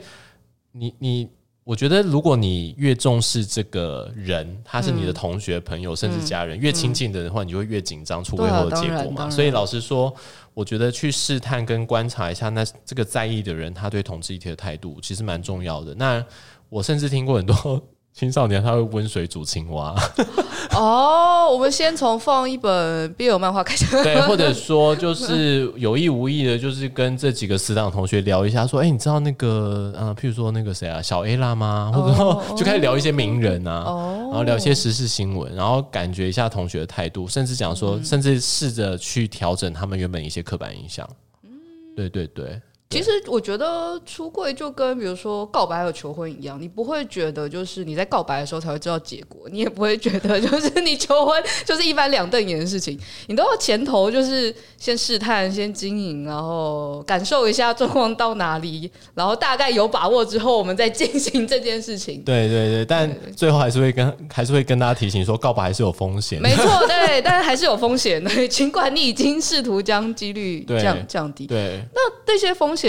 [0.73, 1.27] 你你，
[1.63, 9.27] 我觉得如果你越重视这个人，他是你的同学、朋友，甚至家人，越亲近的人的话，你就会越紧张出背后的结果嘛。
[9.27, 10.13] 所以老实说，
[10.53, 15.95] 我觉得去试探跟观察一下，那这个在意的人他对同志议题的态度，其实蛮重要的。
[15.95, 16.23] 那
[16.69, 17.81] 我甚至听过很多。
[18.17, 19.93] 青少年他会温水煮青蛙
[20.71, 31.91] 哦，我们先从放一本 BL 漫画开始， 对，或者说就是有意无意的，就是跟这几个死党同学聊一下，说，哎、欸，你知道那个，呃，譬如说那个谁啊，小 A 啦吗？
[31.93, 41.06] 或者说就开始聊一些名人啊，哦、然后聊一些时事新闻，然后感觉一下同学的态度，甚至讲说，嗯、甚至试着去调整他们原本一些刻板印象。
[41.43, 41.49] 嗯，
[41.97, 42.62] 对对对。
[42.95, 62.23] 其实我觉得出柜就跟比如说告白和求婚一样，你不会觉得就是你在告白的时候才会知道结果，你也不会觉得就是你求婚就是一翻两瞪眼的事情，你都要前头就是先试探、先经营，然后感受一下状况到哪里，然后大概有把握之后，我们再进行这件事情。
[62.23, 66.41] 对对对，但最后还是会跟还是会跟大家提醒说，告白还是有风险。
[66.41, 71.45] 没 错，对，但是还是有风险的， 尽管你已经试图将几率降降低。
[71.45, 72.84] 对，那这些风险。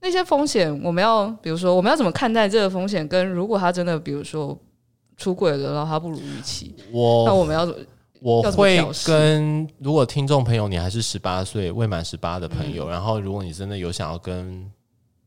[0.00, 3.06] 那些风险，我们要比如说，我们要怎么看待这个风险？
[3.06, 4.58] 跟如果他真的，比如说
[5.16, 7.80] 出轨了，然后他不如预期，我那我们要怎么？
[8.20, 14.70] 我会跟如果听众朋友，你还是十八岁未满十八的朋友，嗯、然后如果你真的有想要跟，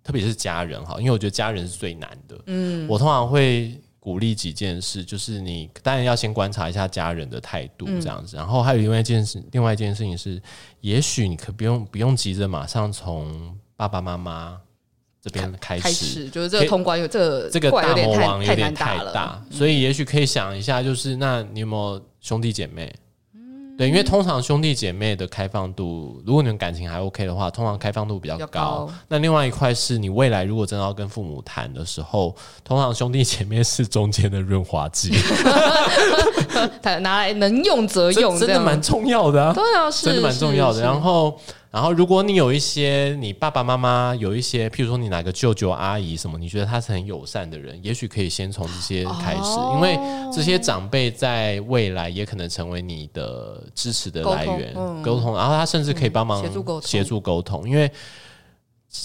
[0.01, 2.39] 特别是家人哈，因为我觉得家人是最难的。
[2.45, 10.41] 嗯，我通常会鼓励几件事，就是你当然要先观察一下家人的态度这样子，嗯、然后还有另外一件事，另外一件事情是，
[10.80, 14.58] 也许你可不用不用急着马上从爸爸妈妈。
[15.28, 22.94] 这边开始，开始就是这个通关有这个这个大魔王有点太大，所以也许可以想一下，就是那你有没有兄弟姐妹？
[23.76, 28.46] 对，因为通常兄弟姐妹的开放度，如果你们感情还 OK 的话，通常开放度比较高。
[28.86, 35.12] 高那另外一块是你未来如果真的要跟父母谈的时候，通常兄弟姐妹是中间的润滑剂，
[37.02, 40.84] 拿来能用则用，真的蛮重要的啊，对啊，是真的蛮重要的。
[40.84, 41.36] 然后。
[41.76, 50.00] 然后，如果你有一些你爸爸妈妈有一些，譬如说你哪个舅舅阿姨什么，你觉得他是很友善的人，也许可以先从这些开始，哦、因为
[50.34, 55.36] 这些长辈在未来也可能成为你的支持的来源，沟通，嗯、沟通。
[55.36, 57.70] 然后他甚至可以帮忙协助沟通，协助沟通。
[57.70, 57.92] 因为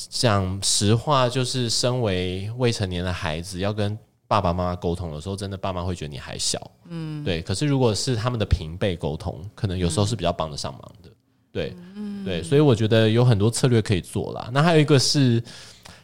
[0.09, 7.43] 讲实话，就是身为未成年的孩子，要跟爸爸妈妈沟通的时候，真的爸妈会觉得你还小，嗯，对。
[7.43, 11.11] 可是如果是他们的平辈沟通，可能有时候是比较帮得上忙的。
[11.53, 14.51] 对，嗯、对，所以我觉得有很多策略可以做啦。
[14.53, 15.43] 那还有一个是，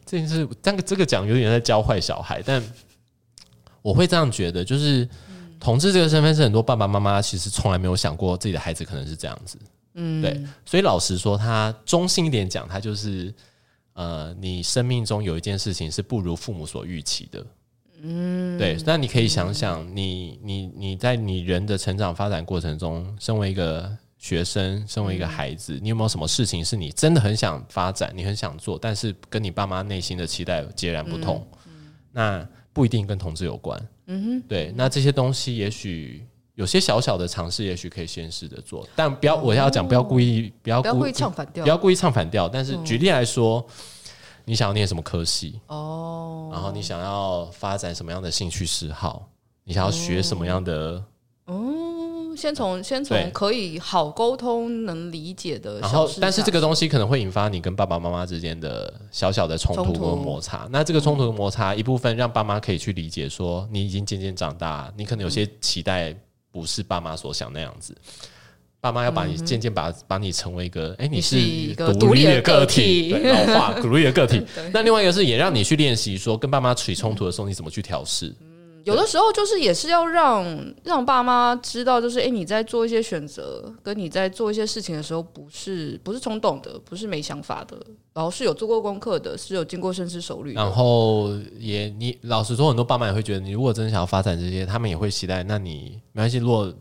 [0.04, 2.62] 这件事，这个这个讲有点在教坏小孩，但
[3.82, 5.08] 我会这样觉得，就是
[5.60, 9.58] 同志这个身份是很多爸爸妈妈其实从来没有想过自己的孩子可能是这样子。
[9.94, 13.32] 嗯，对，所以老实说，他中性一点讲，他就是
[13.94, 17.46] 呃，你生命中有一件事情是不如父母所预期的。
[18.02, 23.96] 嗯，对，那你可以想想，你你你在你人的成长发展过程中，身为一个。
[24.18, 31.46] 学生身为一个孩子，你有没有什么事情是你真的很想发展，你很想做，但是跟你爸妈内心的期待截然不同？
[31.66, 33.78] 嗯嗯、那不一定跟同志有关。
[34.06, 42.48] 嗯哼，对，那这些东西也许有些小小的尝试，也许可以先试着做，但不要，我要讲，不要故意，不要故意唱反调，不要故意唱反调。
[42.48, 43.74] 但是举例来说，嗯、
[44.46, 45.60] 你想要念什么科系？
[45.66, 49.28] 哦，然后你想要发展什么样的兴趣嗜好？
[49.64, 51.04] 你想要学什么样的？
[52.36, 52.40] 哦。
[52.40, 60.68] 先从先从可以好沟通、能理解的，然后，但是这个东西可能会引发你跟爸爸妈妈之间的小小的冲突和摩擦。
[60.70, 66.14] 那这个冲突和摩擦，一部分让爸妈可以去理解，说你已经渐渐长大，你可能有些期待
[66.52, 67.96] 不是爸妈所想那样子。
[68.78, 74.40] 爸妈要把你渐渐把把你成为一个，哎，你是一个独立的个体，老化独立的个体。
[74.72, 78.32] 那另外一个是也让你去练习，说跟爸妈起冲突的时候，你怎么去调适。
[78.86, 80.46] 有的时候就是也是要让
[80.84, 87.76] 让爸妈知道，就是诶，你在做一些选择，跟你在做一些事情的时候，不是不是冲动的，不是没想法的，
[88.14, 90.54] 然后是有做过功课的，是有经过深思熟虑。
[90.54, 95.42] 然后也你老实说，很多爸妈也会觉得，你如果真的想要发展这些，他们也会期待。
[95.42, 96.72] 那你没关系，如果。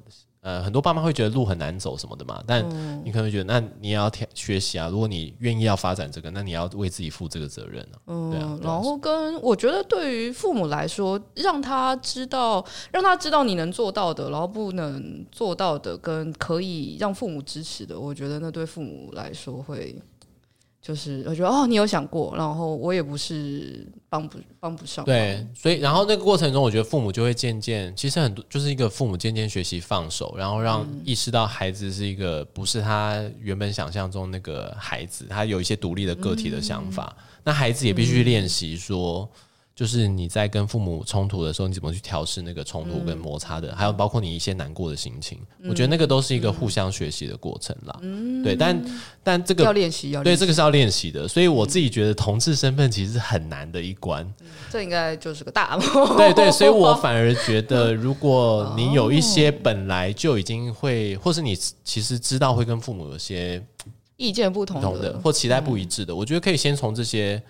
[0.45, 2.63] 呃，很多爸妈会觉得路很难走什么的嘛，但
[3.03, 4.89] 你可能会觉得，那你也要学习啊。
[4.89, 7.97] 如果你愿意要发展这个，那你要为自己负这个责任啊。
[8.05, 8.59] 嗯，对啊。
[8.61, 19.99] 然后跟我觉得，对于父母来说，让他知道，让他知道你能做到的，然后不能做到的，跟可以让父母支持的，我觉得那对父母来说会。
[20.85, 25.03] 就是我觉得哦，你有想过，然后我也不是帮不帮不上。
[25.03, 39.27] 对，所以然后那个过程中，我觉得父母就会渐渐，其实很多就是一个父母渐渐学习放手，然后让意识到孩子是一个不是他原本想象中那个孩子，他有一些独立的个体的想法，嗯、那孩子也必须练习说。
[39.75, 43.71] 就是你在跟父母冲突的时候，你怎么去调试那个冲突跟摩擦的？
[43.71, 47.99] 嗯、还有包括你一些难过的心情，嗯、我觉得那个都是一个互相学习的过程啦。
[48.01, 48.85] 嗯，对，但
[49.21, 51.27] 但这个要练习，要对这个是要练习的。
[51.27, 54.23] 所以我自己觉得同志身份其实是很难的一关。
[54.39, 56.15] 嗯、这应该就是个大 梦。
[56.15, 61.53] 对对，所以我反而觉得，如果你有一些本来就已经会，或是你
[61.83, 63.61] 其实知道会跟父母有些
[64.15, 67.43] 意见不同的，或期待不一致的，嗯、我觉得可以先从这些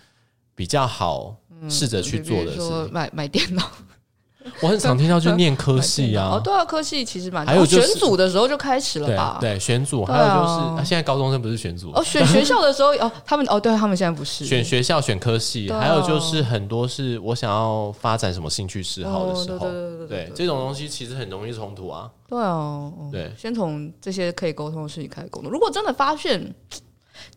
[0.56, 1.36] 比较好。
[1.70, 3.64] 试着去做的是买买电脑，
[4.62, 9.38] 我很常听到就念科系啊，哦， 对啊，科系其实蛮，还有选组的时候就开始了吧？
[9.40, 11.92] 对，选组，还有就是现在高中生不是选组。
[11.96, 14.46] 哦，选学校的时候 哦，他们哦，对他们现在不是。
[14.46, 19.68] 选学校选科系，还有就是很多是我想要发展什么兴趣嗜好的时候，
[20.08, 22.12] 对这种东西其实很容易冲突啊。
[22.28, 25.50] 对哦，对，先从这些可以沟通的事情开始沟通。
[25.50, 26.54] 如果真的发现，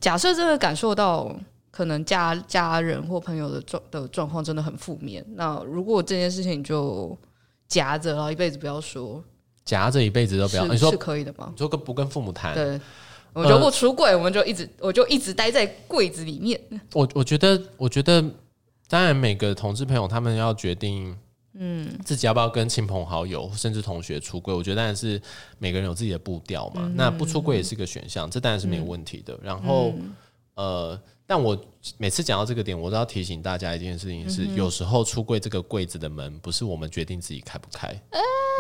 [0.01, 1.35] 假设真的感受到。
[1.79, 5.25] 可能家家人或朋友的状的状况真的很负面。
[5.37, 7.17] 那如果这件事情就
[7.69, 9.23] 夹着，然后一辈子不要说，
[9.65, 11.51] 夹着一辈子都不要，你说是可以的吗？
[11.53, 12.53] 你说跟不跟父母谈？
[12.53, 12.81] 对，
[13.33, 16.61] 我就不出柜，我们就一直我就一直待在柜子里面。
[16.95, 18.21] 我我觉得，我觉得，
[18.89, 21.17] 当然每个同志朋友他们要决定，
[21.55, 24.53] 嗯，自己要不要跟亲朋好友甚至同学出柜。
[24.53, 25.23] 我觉得当然是
[25.59, 26.81] 每个人有自己的步调嘛。
[26.87, 29.35] 嗯、那不出柜也是一个选项，这当然是没有问题的。
[29.35, 30.13] 嗯、然后，嗯、
[30.57, 31.01] 呃。
[31.31, 31.55] 但我
[31.99, 37.95] 每次讲到这个点，我都要提醒大家一件事情是：有时候出柜这个柜子的门不是我们决定自己开不开。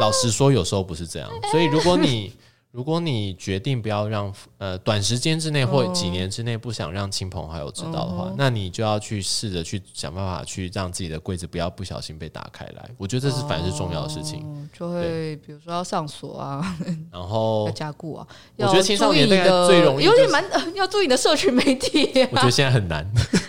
[0.02, 1.30] 老实说，有时候不是这样。
[1.50, 2.30] 所以，如果你
[2.70, 12.90] 如果你决定不要让呃短时间之内或几年之内不想让亲朋好友知道的话，那你就要去试着去想办法去让自己的柜子不要不小心被打开来。
[12.98, 14.68] 我觉得这是反而是重要的事情。
[14.72, 16.76] 就会比如说要上锁啊，
[17.10, 18.26] 然后 要加固啊。
[18.58, 20.44] 我觉得青少年的最容易有点蛮
[20.76, 22.10] 要注意你的社群媒体。
[22.30, 23.04] 我觉得现在很难。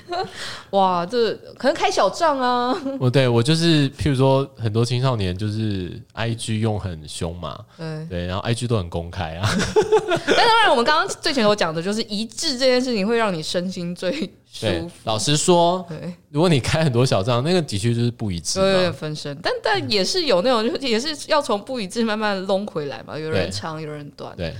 [0.71, 2.73] 哇，这可能开小账啊。
[2.99, 9.09] 我对我就是譬如说很多青少年就是 IG 用很凶嘛，对对，然后 IG 都很公。
[9.09, 9.49] 开啊！
[10.27, 14.11] 但当然，我们刚刚最前头讲的就是一致这件事情会让你身心最
[14.45, 14.91] 舒服。
[15.05, 19.35] 老实说，对，如果你开很多小账，那个的确就是不一致，有点分身。
[19.41, 23.17] 但但也是有那种，就也是要从不一致慢慢弄回来嘛。
[23.17, 24.53] 有人长，有人短，对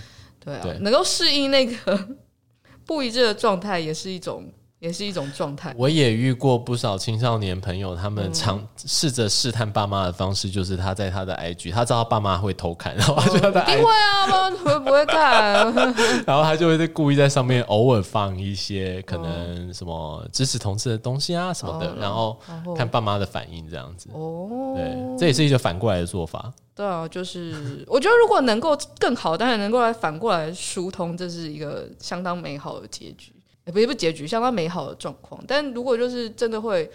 [0.43, 2.07] 对啊，能够适应那个
[2.87, 4.43] 不一致的状态，也是一种。
[4.79, 5.73] 也是一种状态。
[5.77, 15.73] 我也遇过不少青少年朋友，他们尝试着试探爸妈的方式，就是他在他的 IG，他知道爸妈会偷看，然后他就在 IG，因为啊，妈妈会不会看？
[16.25, 22.39] 然后他就会在故意在上面偶尔放一些可能什么支持同志的东西啊什么的，然后
[22.75, 24.09] 看爸妈的反应这样子。
[24.13, 26.51] 哦，对，这也是一个反过来的做法。
[26.73, 33.33] 对啊，就是我觉得如果能够更好，当然能够来反过来疏通，这是一个相当美好的结局。
[33.71, 35.41] 不是不结局，相当美好的状况。
[35.47, 36.89] 但如果就是真的会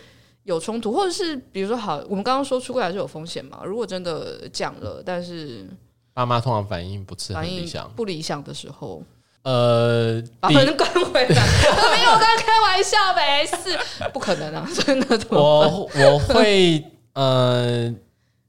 [0.44, 3.62] 有冲突，或者是比如说，好，我们刚刚说出柜还是有风险嘛？
[3.64, 5.66] 如果真的讲了，但是
[6.12, 9.02] 爸妈通常反应不是很理想，不理想的时候，
[9.42, 11.28] 呃，把门关回来。
[11.28, 13.78] 没有，我刚刚开玩笑，没事，
[14.12, 15.20] 不可能啊，真的。
[15.30, 17.94] 我我会呃。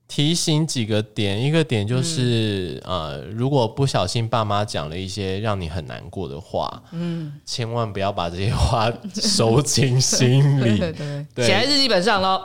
[0.08, 12.41] 提醒几个点，一个点就是，嗯、呃，如果不小心爸妈讲了一些让你很难过的话，嗯，千万不要把这些话收进心里， 对，对，对，写在日记本上喽。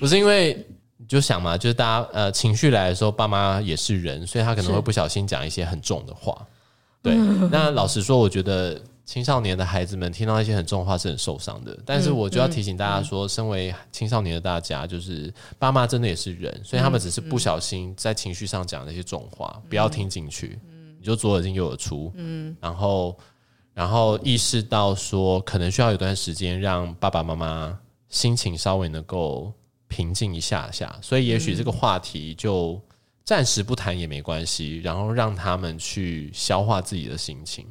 [0.00, 6.36] 不是因为你就想嘛，就是大家呃情绪来的时候，爸妈也是人，所以他可能会不小心讲一些很重的话。
[6.40, 6.46] 是
[7.02, 7.14] 对，
[7.52, 8.80] 那老实说，我觉得。
[9.08, 20.58] 青少年的孩子们听到一些很重的话是很受伤的，但是我就要提醒大家说，身为青少年的大家，就是爸妈真的也是人，所以他们只是不小心在情绪上讲那些重话，不要听进去，
[20.98, 22.54] 你就左耳进右耳出，嗯。
[22.60, 23.16] 然后
[23.72, 27.80] 然后意识到说，可能需要有段时间让爸爸妈妈
[28.10, 29.50] 心情稍微能够
[29.88, 32.78] 平静一下下，所以也许这个话题就
[33.24, 37.66] 暂时不谈也没关系，然后让他们去消化自己的心情。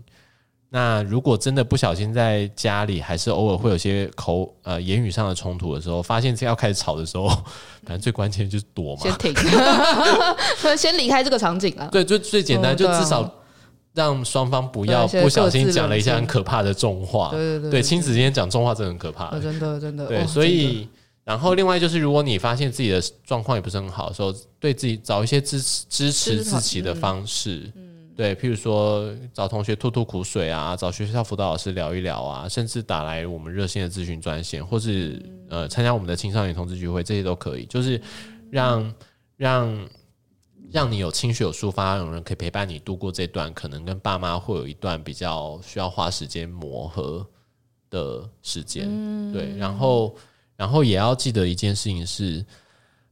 [0.70, 7.30] 那如果真的不小心在家里，还是偶尔会有些口呃言语上的冲突的时候，发现要开始吵的时候，
[7.88, 9.34] 反正最关键就是躲嘛，先停，
[10.78, 11.88] 先离开这个场景啊。
[11.90, 13.34] 对，就最简单，就至少
[13.94, 17.30] 让双方不要不小心讲了一些很可怕的重话。
[17.30, 20.06] 对对对，对，亲子之间讲重话真的很可怕，真的真的。
[20.06, 20.90] 对，所以
[21.24, 27.72] 然后另外就是，如果你发现自己的状况也不是很好的时候，对自己找一些支持支持自己的方式。
[28.18, 37.66] 对，譬如说找同学吐吐苦水啊，找学校辅导老师聊一聊啊，甚至打来我们热线的咨询专线，或是呃参加我们的青少年同志聚会，这些都可以。
[37.68, 38.02] 就是
[38.50, 38.94] 让
[39.36, 39.90] 让
[40.72, 47.24] 让你有情绪有抒发，有人可以陪伴你度过这段可能跟爸妈会有一段比较需要花时间磨合
[47.92, 48.88] 的时间。
[49.32, 50.16] 对，然后
[50.56, 52.44] 然后也要记得一件事情是。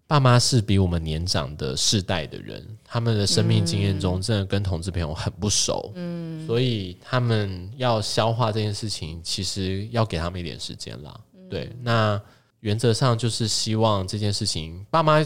[0.08, 11.20] 爸妈是比我们年长的世代的人，他们的生命经验中真的跟同志朋友很不熟，嗯，所以他们要消化这件事情，其实要给他们一点时间啦。
[11.49, 12.22] 对，那
[12.60, 15.26] 原则上就是希望这件事情，爸妈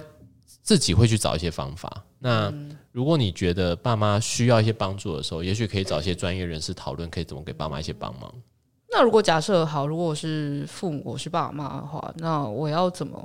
[0.61, 2.01] 自己会去找一些方法。
[2.17, 2.53] 那
[2.93, 8.33] 如果你觉得爸妈需要一些帮助的时候，也许可以找一些专业人士讨论，可以怎么给爸妈一些帮忙。
[8.91, 13.19] 那如果假设好，如果我是父母，我是爸妈的话，那我要怎么？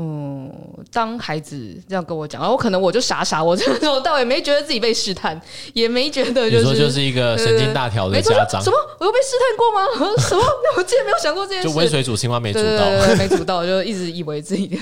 [0.00, 0.48] 嗯，
[0.92, 5.40] 当孩子这样跟我讲，然后可能我就傻傻，我从头到尾没觉得自己被试探，
[5.72, 8.62] 也没觉得就是说就是一个神经大条的家长。
[8.62, 8.76] 什么？
[9.00, 10.14] 我又被试探过吗？
[10.22, 10.42] 什么？
[10.76, 11.68] 我竟然没有想过这件事。
[11.68, 14.78] 就温水煮青蛙没煮到，没煮到，就一直以为自己。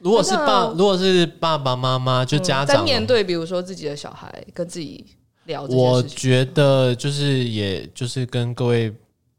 [0.00, 5.04] 如果是爸，如果是爸爸妈妈，就家长、嗯、在面对，比如说自己的小孩，跟自己
[5.46, 5.62] 聊。
[5.64, 8.92] 我觉得就是，也就是跟各位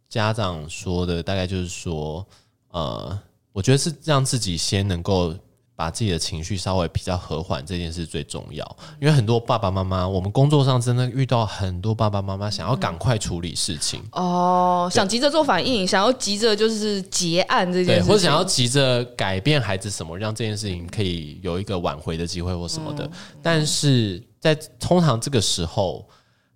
[0.09, 2.25] 家长说的，大概就是说，
[2.71, 3.17] 呃，
[3.59, 5.35] 我觉得是让自己先能够。
[5.79, 8.77] 把自己的情绪稍微比较和缓，这件事最重要。
[8.99, 23.09] 因为很多爸爸妈妈，我们工作上真的遇到很多爸爸妈妈想要赶快处理事情哦，想急着做反应，想要急着就是结案这件事情，或者想要急着改变孩子什么，让这件事情可以有一个挽回的机会或什么的。
[23.41, 26.05] 但是在通常这个时候，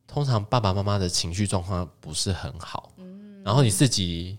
[0.06, 2.92] 通常爸爸妈妈的情绪状况不是很好，
[3.46, 4.38] 然后你自己。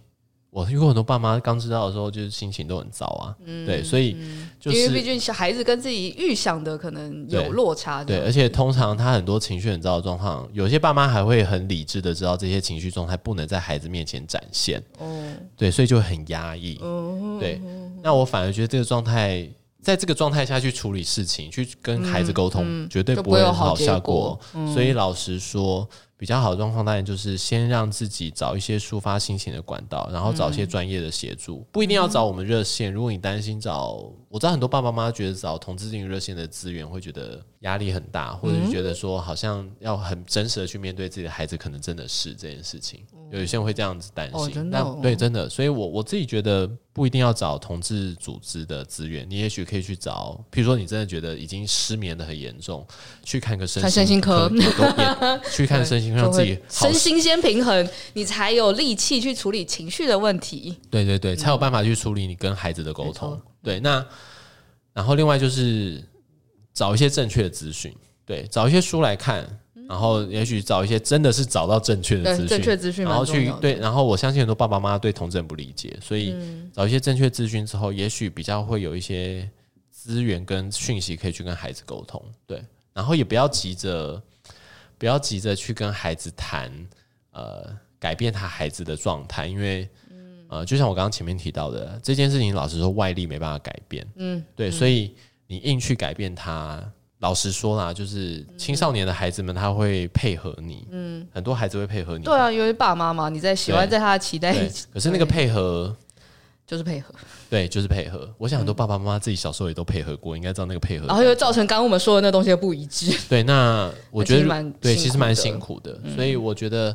[0.54, 3.34] 我遇过很多爸妈刚知道的时候，就是心情都很糟啊。
[3.44, 4.16] 嗯、对，所以
[4.60, 8.04] 就是因为毕竟小孩子跟自己预想的可能有落差。
[8.04, 14.80] 对，而且通常他很多情绪很糟的状况，有些爸妈还会很理智的知道这些情绪状态不能在孩子面前展现。
[14.98, 16.78] 哦，对，所以就很压抑。
[16.80, 17.60] 嗯，对。
[18.00, 19.44] 那我反而觉得这个状态，
[19.82, 24.38] 在这个状态下去处理事情，去跟孩子沟通，嗯嗯、绝对不会有好效果。
[24.54, 25.88] 嗯、所以老实说。
[26.24, 32.90] 比较好的状况，当然就是先让自己找一些抒发心情的管道，然后找一些专业的协助，嗯、不一定要找我们热线。
[32.90, 43.04] 如果你担心找，我知道很多爸爸妈妈觉得找同志咨询热线的资源会觉得压力很大，或者是觉得说好像要很真实的去面对自己的孩子，可能真的是这件事情。
[43.30, 52.84] 有些人会这样子担心，哦真的哦、对，真的，所以我我自己觉得不一定要找同志组织的资源，你也许可以去找，譬如说你真的觉得已经失眠的很严重，
[53.22, 54.50] 去看个身心科，
[55.54, 60.76] 去看身心科，让自己身心先平衡，你才有力气去处理情绪的问题。
[60.90, 63.40] 对对对，才有办法去处理你跟孩子的沟通。
[63.64, 64.06] 嗯、对，那
[64.92, 66.02] 然后另外就是
[66.72, 67.92] 找一些正确的资讯，
[68.24, 69.44] 对，找一些书来看。
[69.86, 76.34] 然后，也许找一些真的是找到正确的资讯，正确资讯，然后去对，然后我相信很多爸爸妈妈对同志不理解，所以
[76.72, 79.46] 找一些正确资讯之后，也许比较会有一些
[79.90, 84.20] 资源跟讯息可以去跟孩子沟通，对，然后也不要急着，
[84.96, 86.72] 不要急着去跟孩子谈，
[87.32, 89.86] 呃，改变他孩子的状态，因为，
[90.54, 95.14] 呃，就像我刚刚前面提到的，这件事情老实说外力没办法改变，嗯，对，所以
[95.46, 96.82] 你硬去改变他。
[97.20, 100.86] 老实说啦，就是青少年的孩子们，他会配合你。
[100.90, 102.24] 嗯，很多孩子会配合你。
[102.24, 104.52] 对啊，因为爸爸妈嘛你在喜欢在他的期待。
[104.92, 105.96] 可是那个配合
[106.66, 107.14] 就是配合。
[107.48, 108.28] 对，就是配合。
[108.36, 111.06] 我想很多爸爸妈妈自己小时候也都配合过，应该知道那个配合。
[111.06, 113.16] 然后又造成刚刚我们说的那东西的不一致。
[113.26, 115.98] 对，那我 觉得蛮对，其实蛮辛苦的。
[116.14, 116.94] 所以我觉得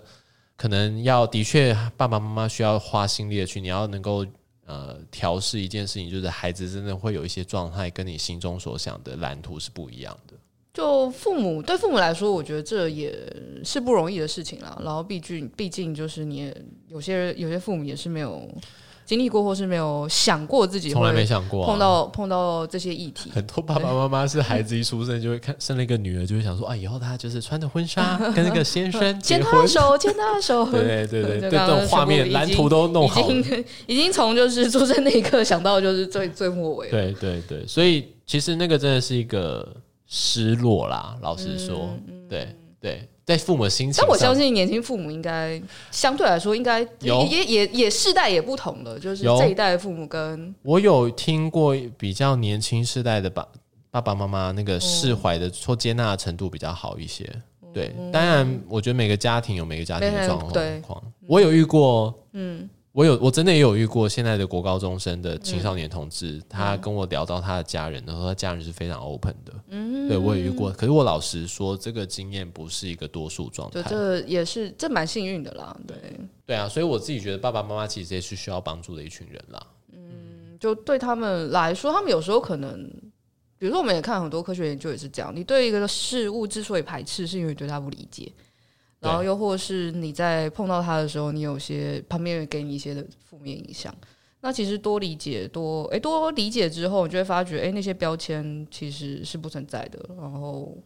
[0.60, 4.26] 可能要的确，爸爸妈妈需要花心力的去，你要能够。
[4.72, 10.36] 呃，调试一件事情，就是孩子真的会有一些状态，跟你心中所想的蓝图是不一样的。
[10.76, 13.12] 就父母对父母来说，我觉得这也
[13.64, 14.80] 是不容易的事情啦。
[14.86, 16.54] 然后，毕竟毕竟就是你
[16.88, 18.48] 有些人有些父母也是没有。
[19.10, 23.32] 经历过或是没有想过自己，从来没想过碰到碰到这些议题。
[23.34, 30.64] 很多爸爸妈妈是孩子一出生就会看生了一个女儿，就会想说啊，以后她就是穿着婚纱 跟那个先生牵他的手，牵他的手。
[30.70, 36.88] 对对 对对，这种画面蓝图都弄好，已经已经从就是出生那一刻想到就是最最末尾。
[36.92, 39.68] 对对对，所以其实那个真的是一个
[40.06, 41.90] 失落啦，老实说，
[42.30, 43.10] 对对。
[43.30, 45.62] 在父母的心情，但我相信年轻父母应该
[45.92, 53.48] 相对来说应该也也也也世代也不同了，就是这一代的父母跟我有听过比较年轻世代的爸
[53.92, 57.30] 爸爸妈妈那个释怀的或接纳的程度比较好一些。
[57.72, 60.40] 对，当然我觉得每个家庭有每个家庭的状
[60.82, 61.04] 况。
[61.28, 62.68] 我有遇过，嗯。
[62.92, 69.54] 我有，我真的也有遇过现在的国高中生的青少年同志，嗯、他跟我聊到他的家人，然后他家人是非常 open 的。
[69.68, 73.84] 嗯，对我也遇过，可是我老实说，这个经验不是一个多数状态。
[73.84, 75.78] 这也是这蛮幸运的啦。
[75.88, 75.96] 对，
[76.48, 79.68] 对啊，所以我自己觉得爸爸妈妈其实也是需要帮助的一群人啦。
[79.94, 82.90] 嗯，就对他们来说，他们有时候可能，
[83.60, 88.32] 比如说我们也看很多科学研究也是这样，你对一个事物之所以排斥，是因为对他不理解。
[89.00, 93.94] 然后又或是你在碰到他的时候，你有些旁边人给你一些的负面影响。
[94.42, 100.00] 那其实多理解多诶，多理解之后，你就会发觉诶，那些标签其实是不存在的。
[100.18, 100.78] 然后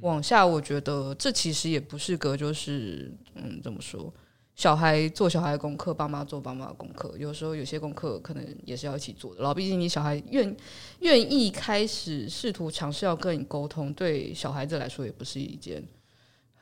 [0.00, 4.12] 往下，我觉得这其实也不是个就是嗯，怎么说？
[4.54, 7.12] 小孩做小孩的功课，爸妈做爸妈的功课。
[7.18, 9.40] 有时候有些功课可能也是要一起做的。
[9.40, 10.56] 然后毕竟你小孩愿
[11.00, 15.82] 愿意开始试图尝试要跟你沟通，对小孩子来说也不是一件。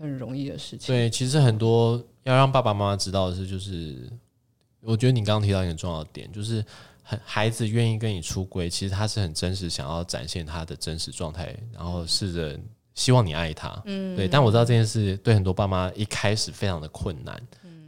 [0.03, 0.94] 很容易的事情。
[0.94, 4.11] 对，其实很多要让爸爸妈妈知道的是，就是
[4.80, 6.64] 我觉得你刚刚提到一个很重要的点，就是
[7.03, 12.59] 很孩子愿意跟你出轨，其实他是很真实，想要展现他的真实状态，然后试着
[12.94, 13.80] 希望你爱他。
[13.86, 14.28] 嗯，对。
[14.28, 17.40] 但我知道这件事对很多爸妈一开始非常的困难。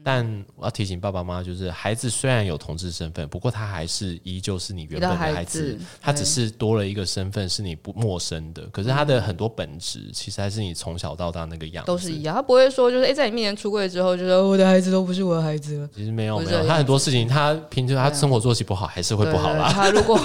[0.04, 8.62] 但我要提醒爸爸妈妈，就是孩子虽然有同志身份，不过他还是依旧是你原本的孩子，他只是多了一个身份，是你不陌生的。
[8.66, 12.34] 可是他的很多本质，其实还是你从小到大那个样子，都是一样。
[12.34, 15.88] 他不会说，就是哎、欸，在你面前出柜之后，就说我的孩子都不是我的孩子了。
[15.96, 19.72] 其实没有没有，他很多事情，他平时他生活作息不好，还是会不好啦。
[19.72, 20.20] 他如果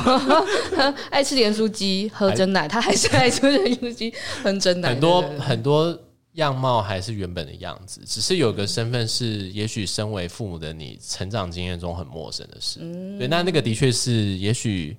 [1.10, 4.14] 爱吃盐酥鸡、喝真奶，他还是爱吃盐酥鸡、
[4.44, 4.90] 喝真奶。
[4.90, 5.98] 很多很多。
[6.34, 12.80] 样貌还是原本的样子，只是有个身份是，也许身为父母的你，成长经验中很陌生的事。
[13.18, 14.96] 对，那那个的确是，也许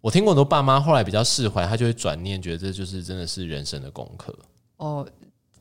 [0.00, 4.36] 我听过很多爸妈后来比较释怀，他就会转念，觉得这就是真的是人生的功课。
[4.78, 5.06] 哦。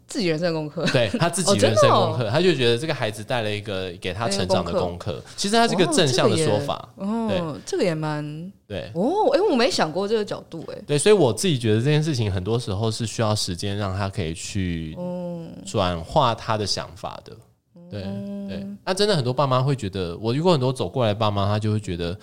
[0.08, 5.22] 自己人生功课，对他自己人生功课，他就觉得这个孩子带了一个给他成长的功课。
[5.36, 8.24] 其实他是个正向的说法，对，这个也蛮
[8.68, 9.30] 对哦。
[9.34, 14.96] 哎，我没想过这个角度，哎，对，所以我自己觉得这件事情很多时候是需要时间让他可以去
[15.66, 17.36] 转化他的想法的。
[17.90, 18.02] 对
[18.48, 22.18] 对，那真的很多爸妈会觉得，我遇过很多走过来的爸妈，他就会觉得，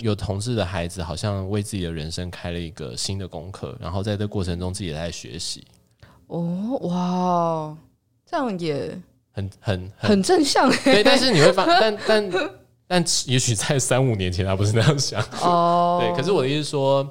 [0.00, 5.64] 有同志的孩子好像为自己的人生开了一个新的功课，然后在这过程中自己也在学习。
[6.32, 7.76] 哦哇，
[8.24, 8.98] 这样也
[9.32, 12.30] 很很很正向对，但是你会发，但但
[12.86, 15.98] 但也许在三五年前他不是那样想哦。
[16.04, 17.06] 对，可是我的意思是说，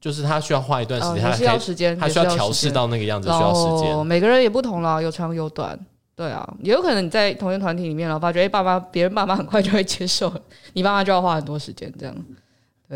[0.00, 4.06] 就是他需要花一段时间，他需要时间，他需要调试到那个样子，需要时间。
[4.06, 5.76] 每个人也不同了，有长有短。
[6.14, 10.32] 对啊，也有可能你在同一个团体里面，然后发觉哎，爸妈别人爸妈很快就会接受，
[10.74, 12.14] 你爸妈就要花很多时间这样。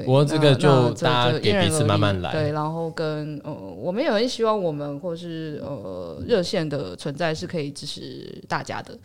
[0.04, 8.98] 不过这个就大家给彼此慢慢来，对，然后跟呃，我们也很希望我们或是呃热线的存在是可以支持大家的。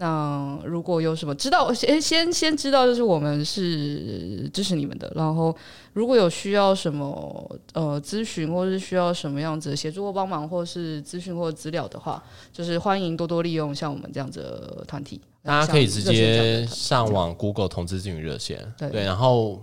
[0.00, 5.12] 那如果有什么知道，先先先知道，就是我们是支持你们的。
[5.16, 5.52] 然后
[5.92, 12.22] 如果有需要什么呃咨询，或是需要什么样子的协助或帮忙，或是咨询或资料的话，
[12.52, 15.20] 就是欢迎多多利用像我们这样子的团体。
[15.42, 19.60] 大家可以直接上网 Google 同志咨询热线，对，然后。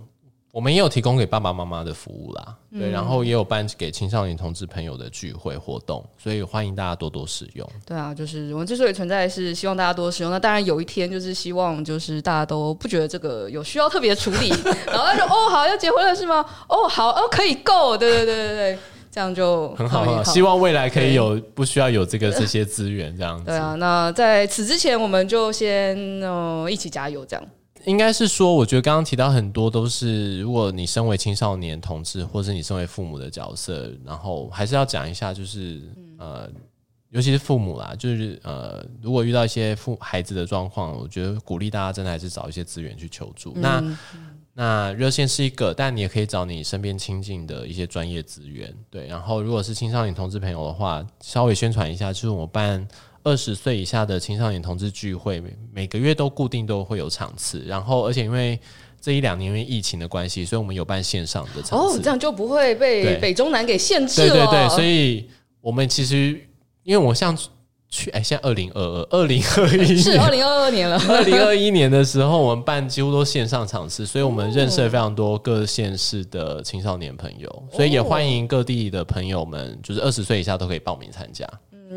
[0.56, 7.70] 我们也有提供给爸爸妈妈的服务啦，对，然后也有办给青少年同志朋友的聚会活动，所以欢迎大家多多使用。
[7.84, 10.32] 对啊，就是我们之所以存在，是希望大家多使用。
[10.32, 14.48] 那当然有一天，就是希望就是大家都不觉得这个有需要特别处理，
[14.88, 16.42] 然后他说哦好要结婚了是吗？
[16.70, 18.78] 哦好哦可以够，对对对对对，
[19.10, 20.24] 这样就很好，很好。
[20.24, 23.44] 希望未来可以有不需要有这个这些资源这样子。
[23.44, 27.44] 对啊，那在此之前，我们就先呃一起加油这样。
[27.86, 35.80] 应该是说，我觉得刚刚提到很多都是，如果你身为青少年同志，或是你身为父母的角色，然后还是要讲一下，就是
[36.18, 36.50] 呃，
[37.10, 43.52] 尤其是父母啦，就是呃，如果遇到一些父孩子的状况，我觉得鼓励大家真的还是找一些资源去求助。
[43.54, 43.98] 嗯、那
[44.52, 48.74] 那热线是一个，但你也可以找你身边亲近的一些专业资源。
[48.90, 52.84] 对，然后如果是青少年同志朋友的话，稍微宣传一下，就是我办。
[53.26, 58.56] 二十岁以下的青少年同志聚会，每每个月都固定都会有场次，然后而且因为
[59.00, 61.98] 这一两年因为疫情的关系，所以我们有办线上的场次。
[61.98, 64.28] 哦，这样就不会被北中南给限制了。
[64.28, 65.28] 对对对，所以
[65.60, 66.40] 我们其实
[66.84, 67.36] 因为我像
[67.88, 70.96] 去哎，现在二零二二、二零二一是二零二二年了。
[71.10, 81.44] 二零二一年的时候，我们办几乎都线上场次，所以我们认识了非常多各县市的青少年朋友，所以也欢迎各地的朋友们，就是二十岁以下都可以报名参加。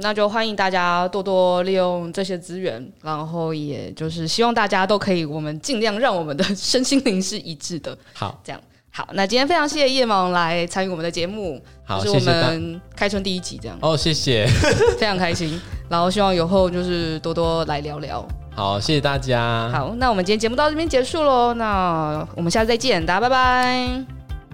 [0.01, 7.97] 那就欢迎大家多多利用这些资源，然后也就是希望大家都可以，我们尽量让我们的 身心灵是一致的。
[8.13, 8.61] 好，这样
[8.91, 9.07] 好。
[9.13, 13.77] 那今天非常谢谢叶芒来参与我们的节目，好，就是我们开春第一集这样。
[13.81, 14.45] 哦，谢谢，
[14.99, 15.59] 非常开心。
[15.89, 18.23] 然后希望以后就是多多来聊聊。
[18.55, 19.69] 好，谢谢大家。
[19.71, 21.53] 好，那我们今天节目到这边结束喽。
[21.55, 24.05] 那我们下次再见，大家拜拜。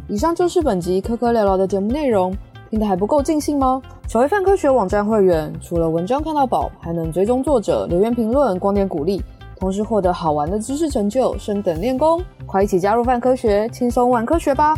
[0.07, 2.33] 以上就是本集科科聊聊的节目内容。
[2.75, 3.81] 听得还不够尽兴吗？
[4.05, 9.23] 成为泛科学网站会员，除了文章看到饱，还能追踪作者、留言评论、光点鼓励，
[9.57, 12.21] 同时获得好玩的知识成就，升等练功。
[12.45, 14.75] 快一起加入泛科学，轻松玩科学吧！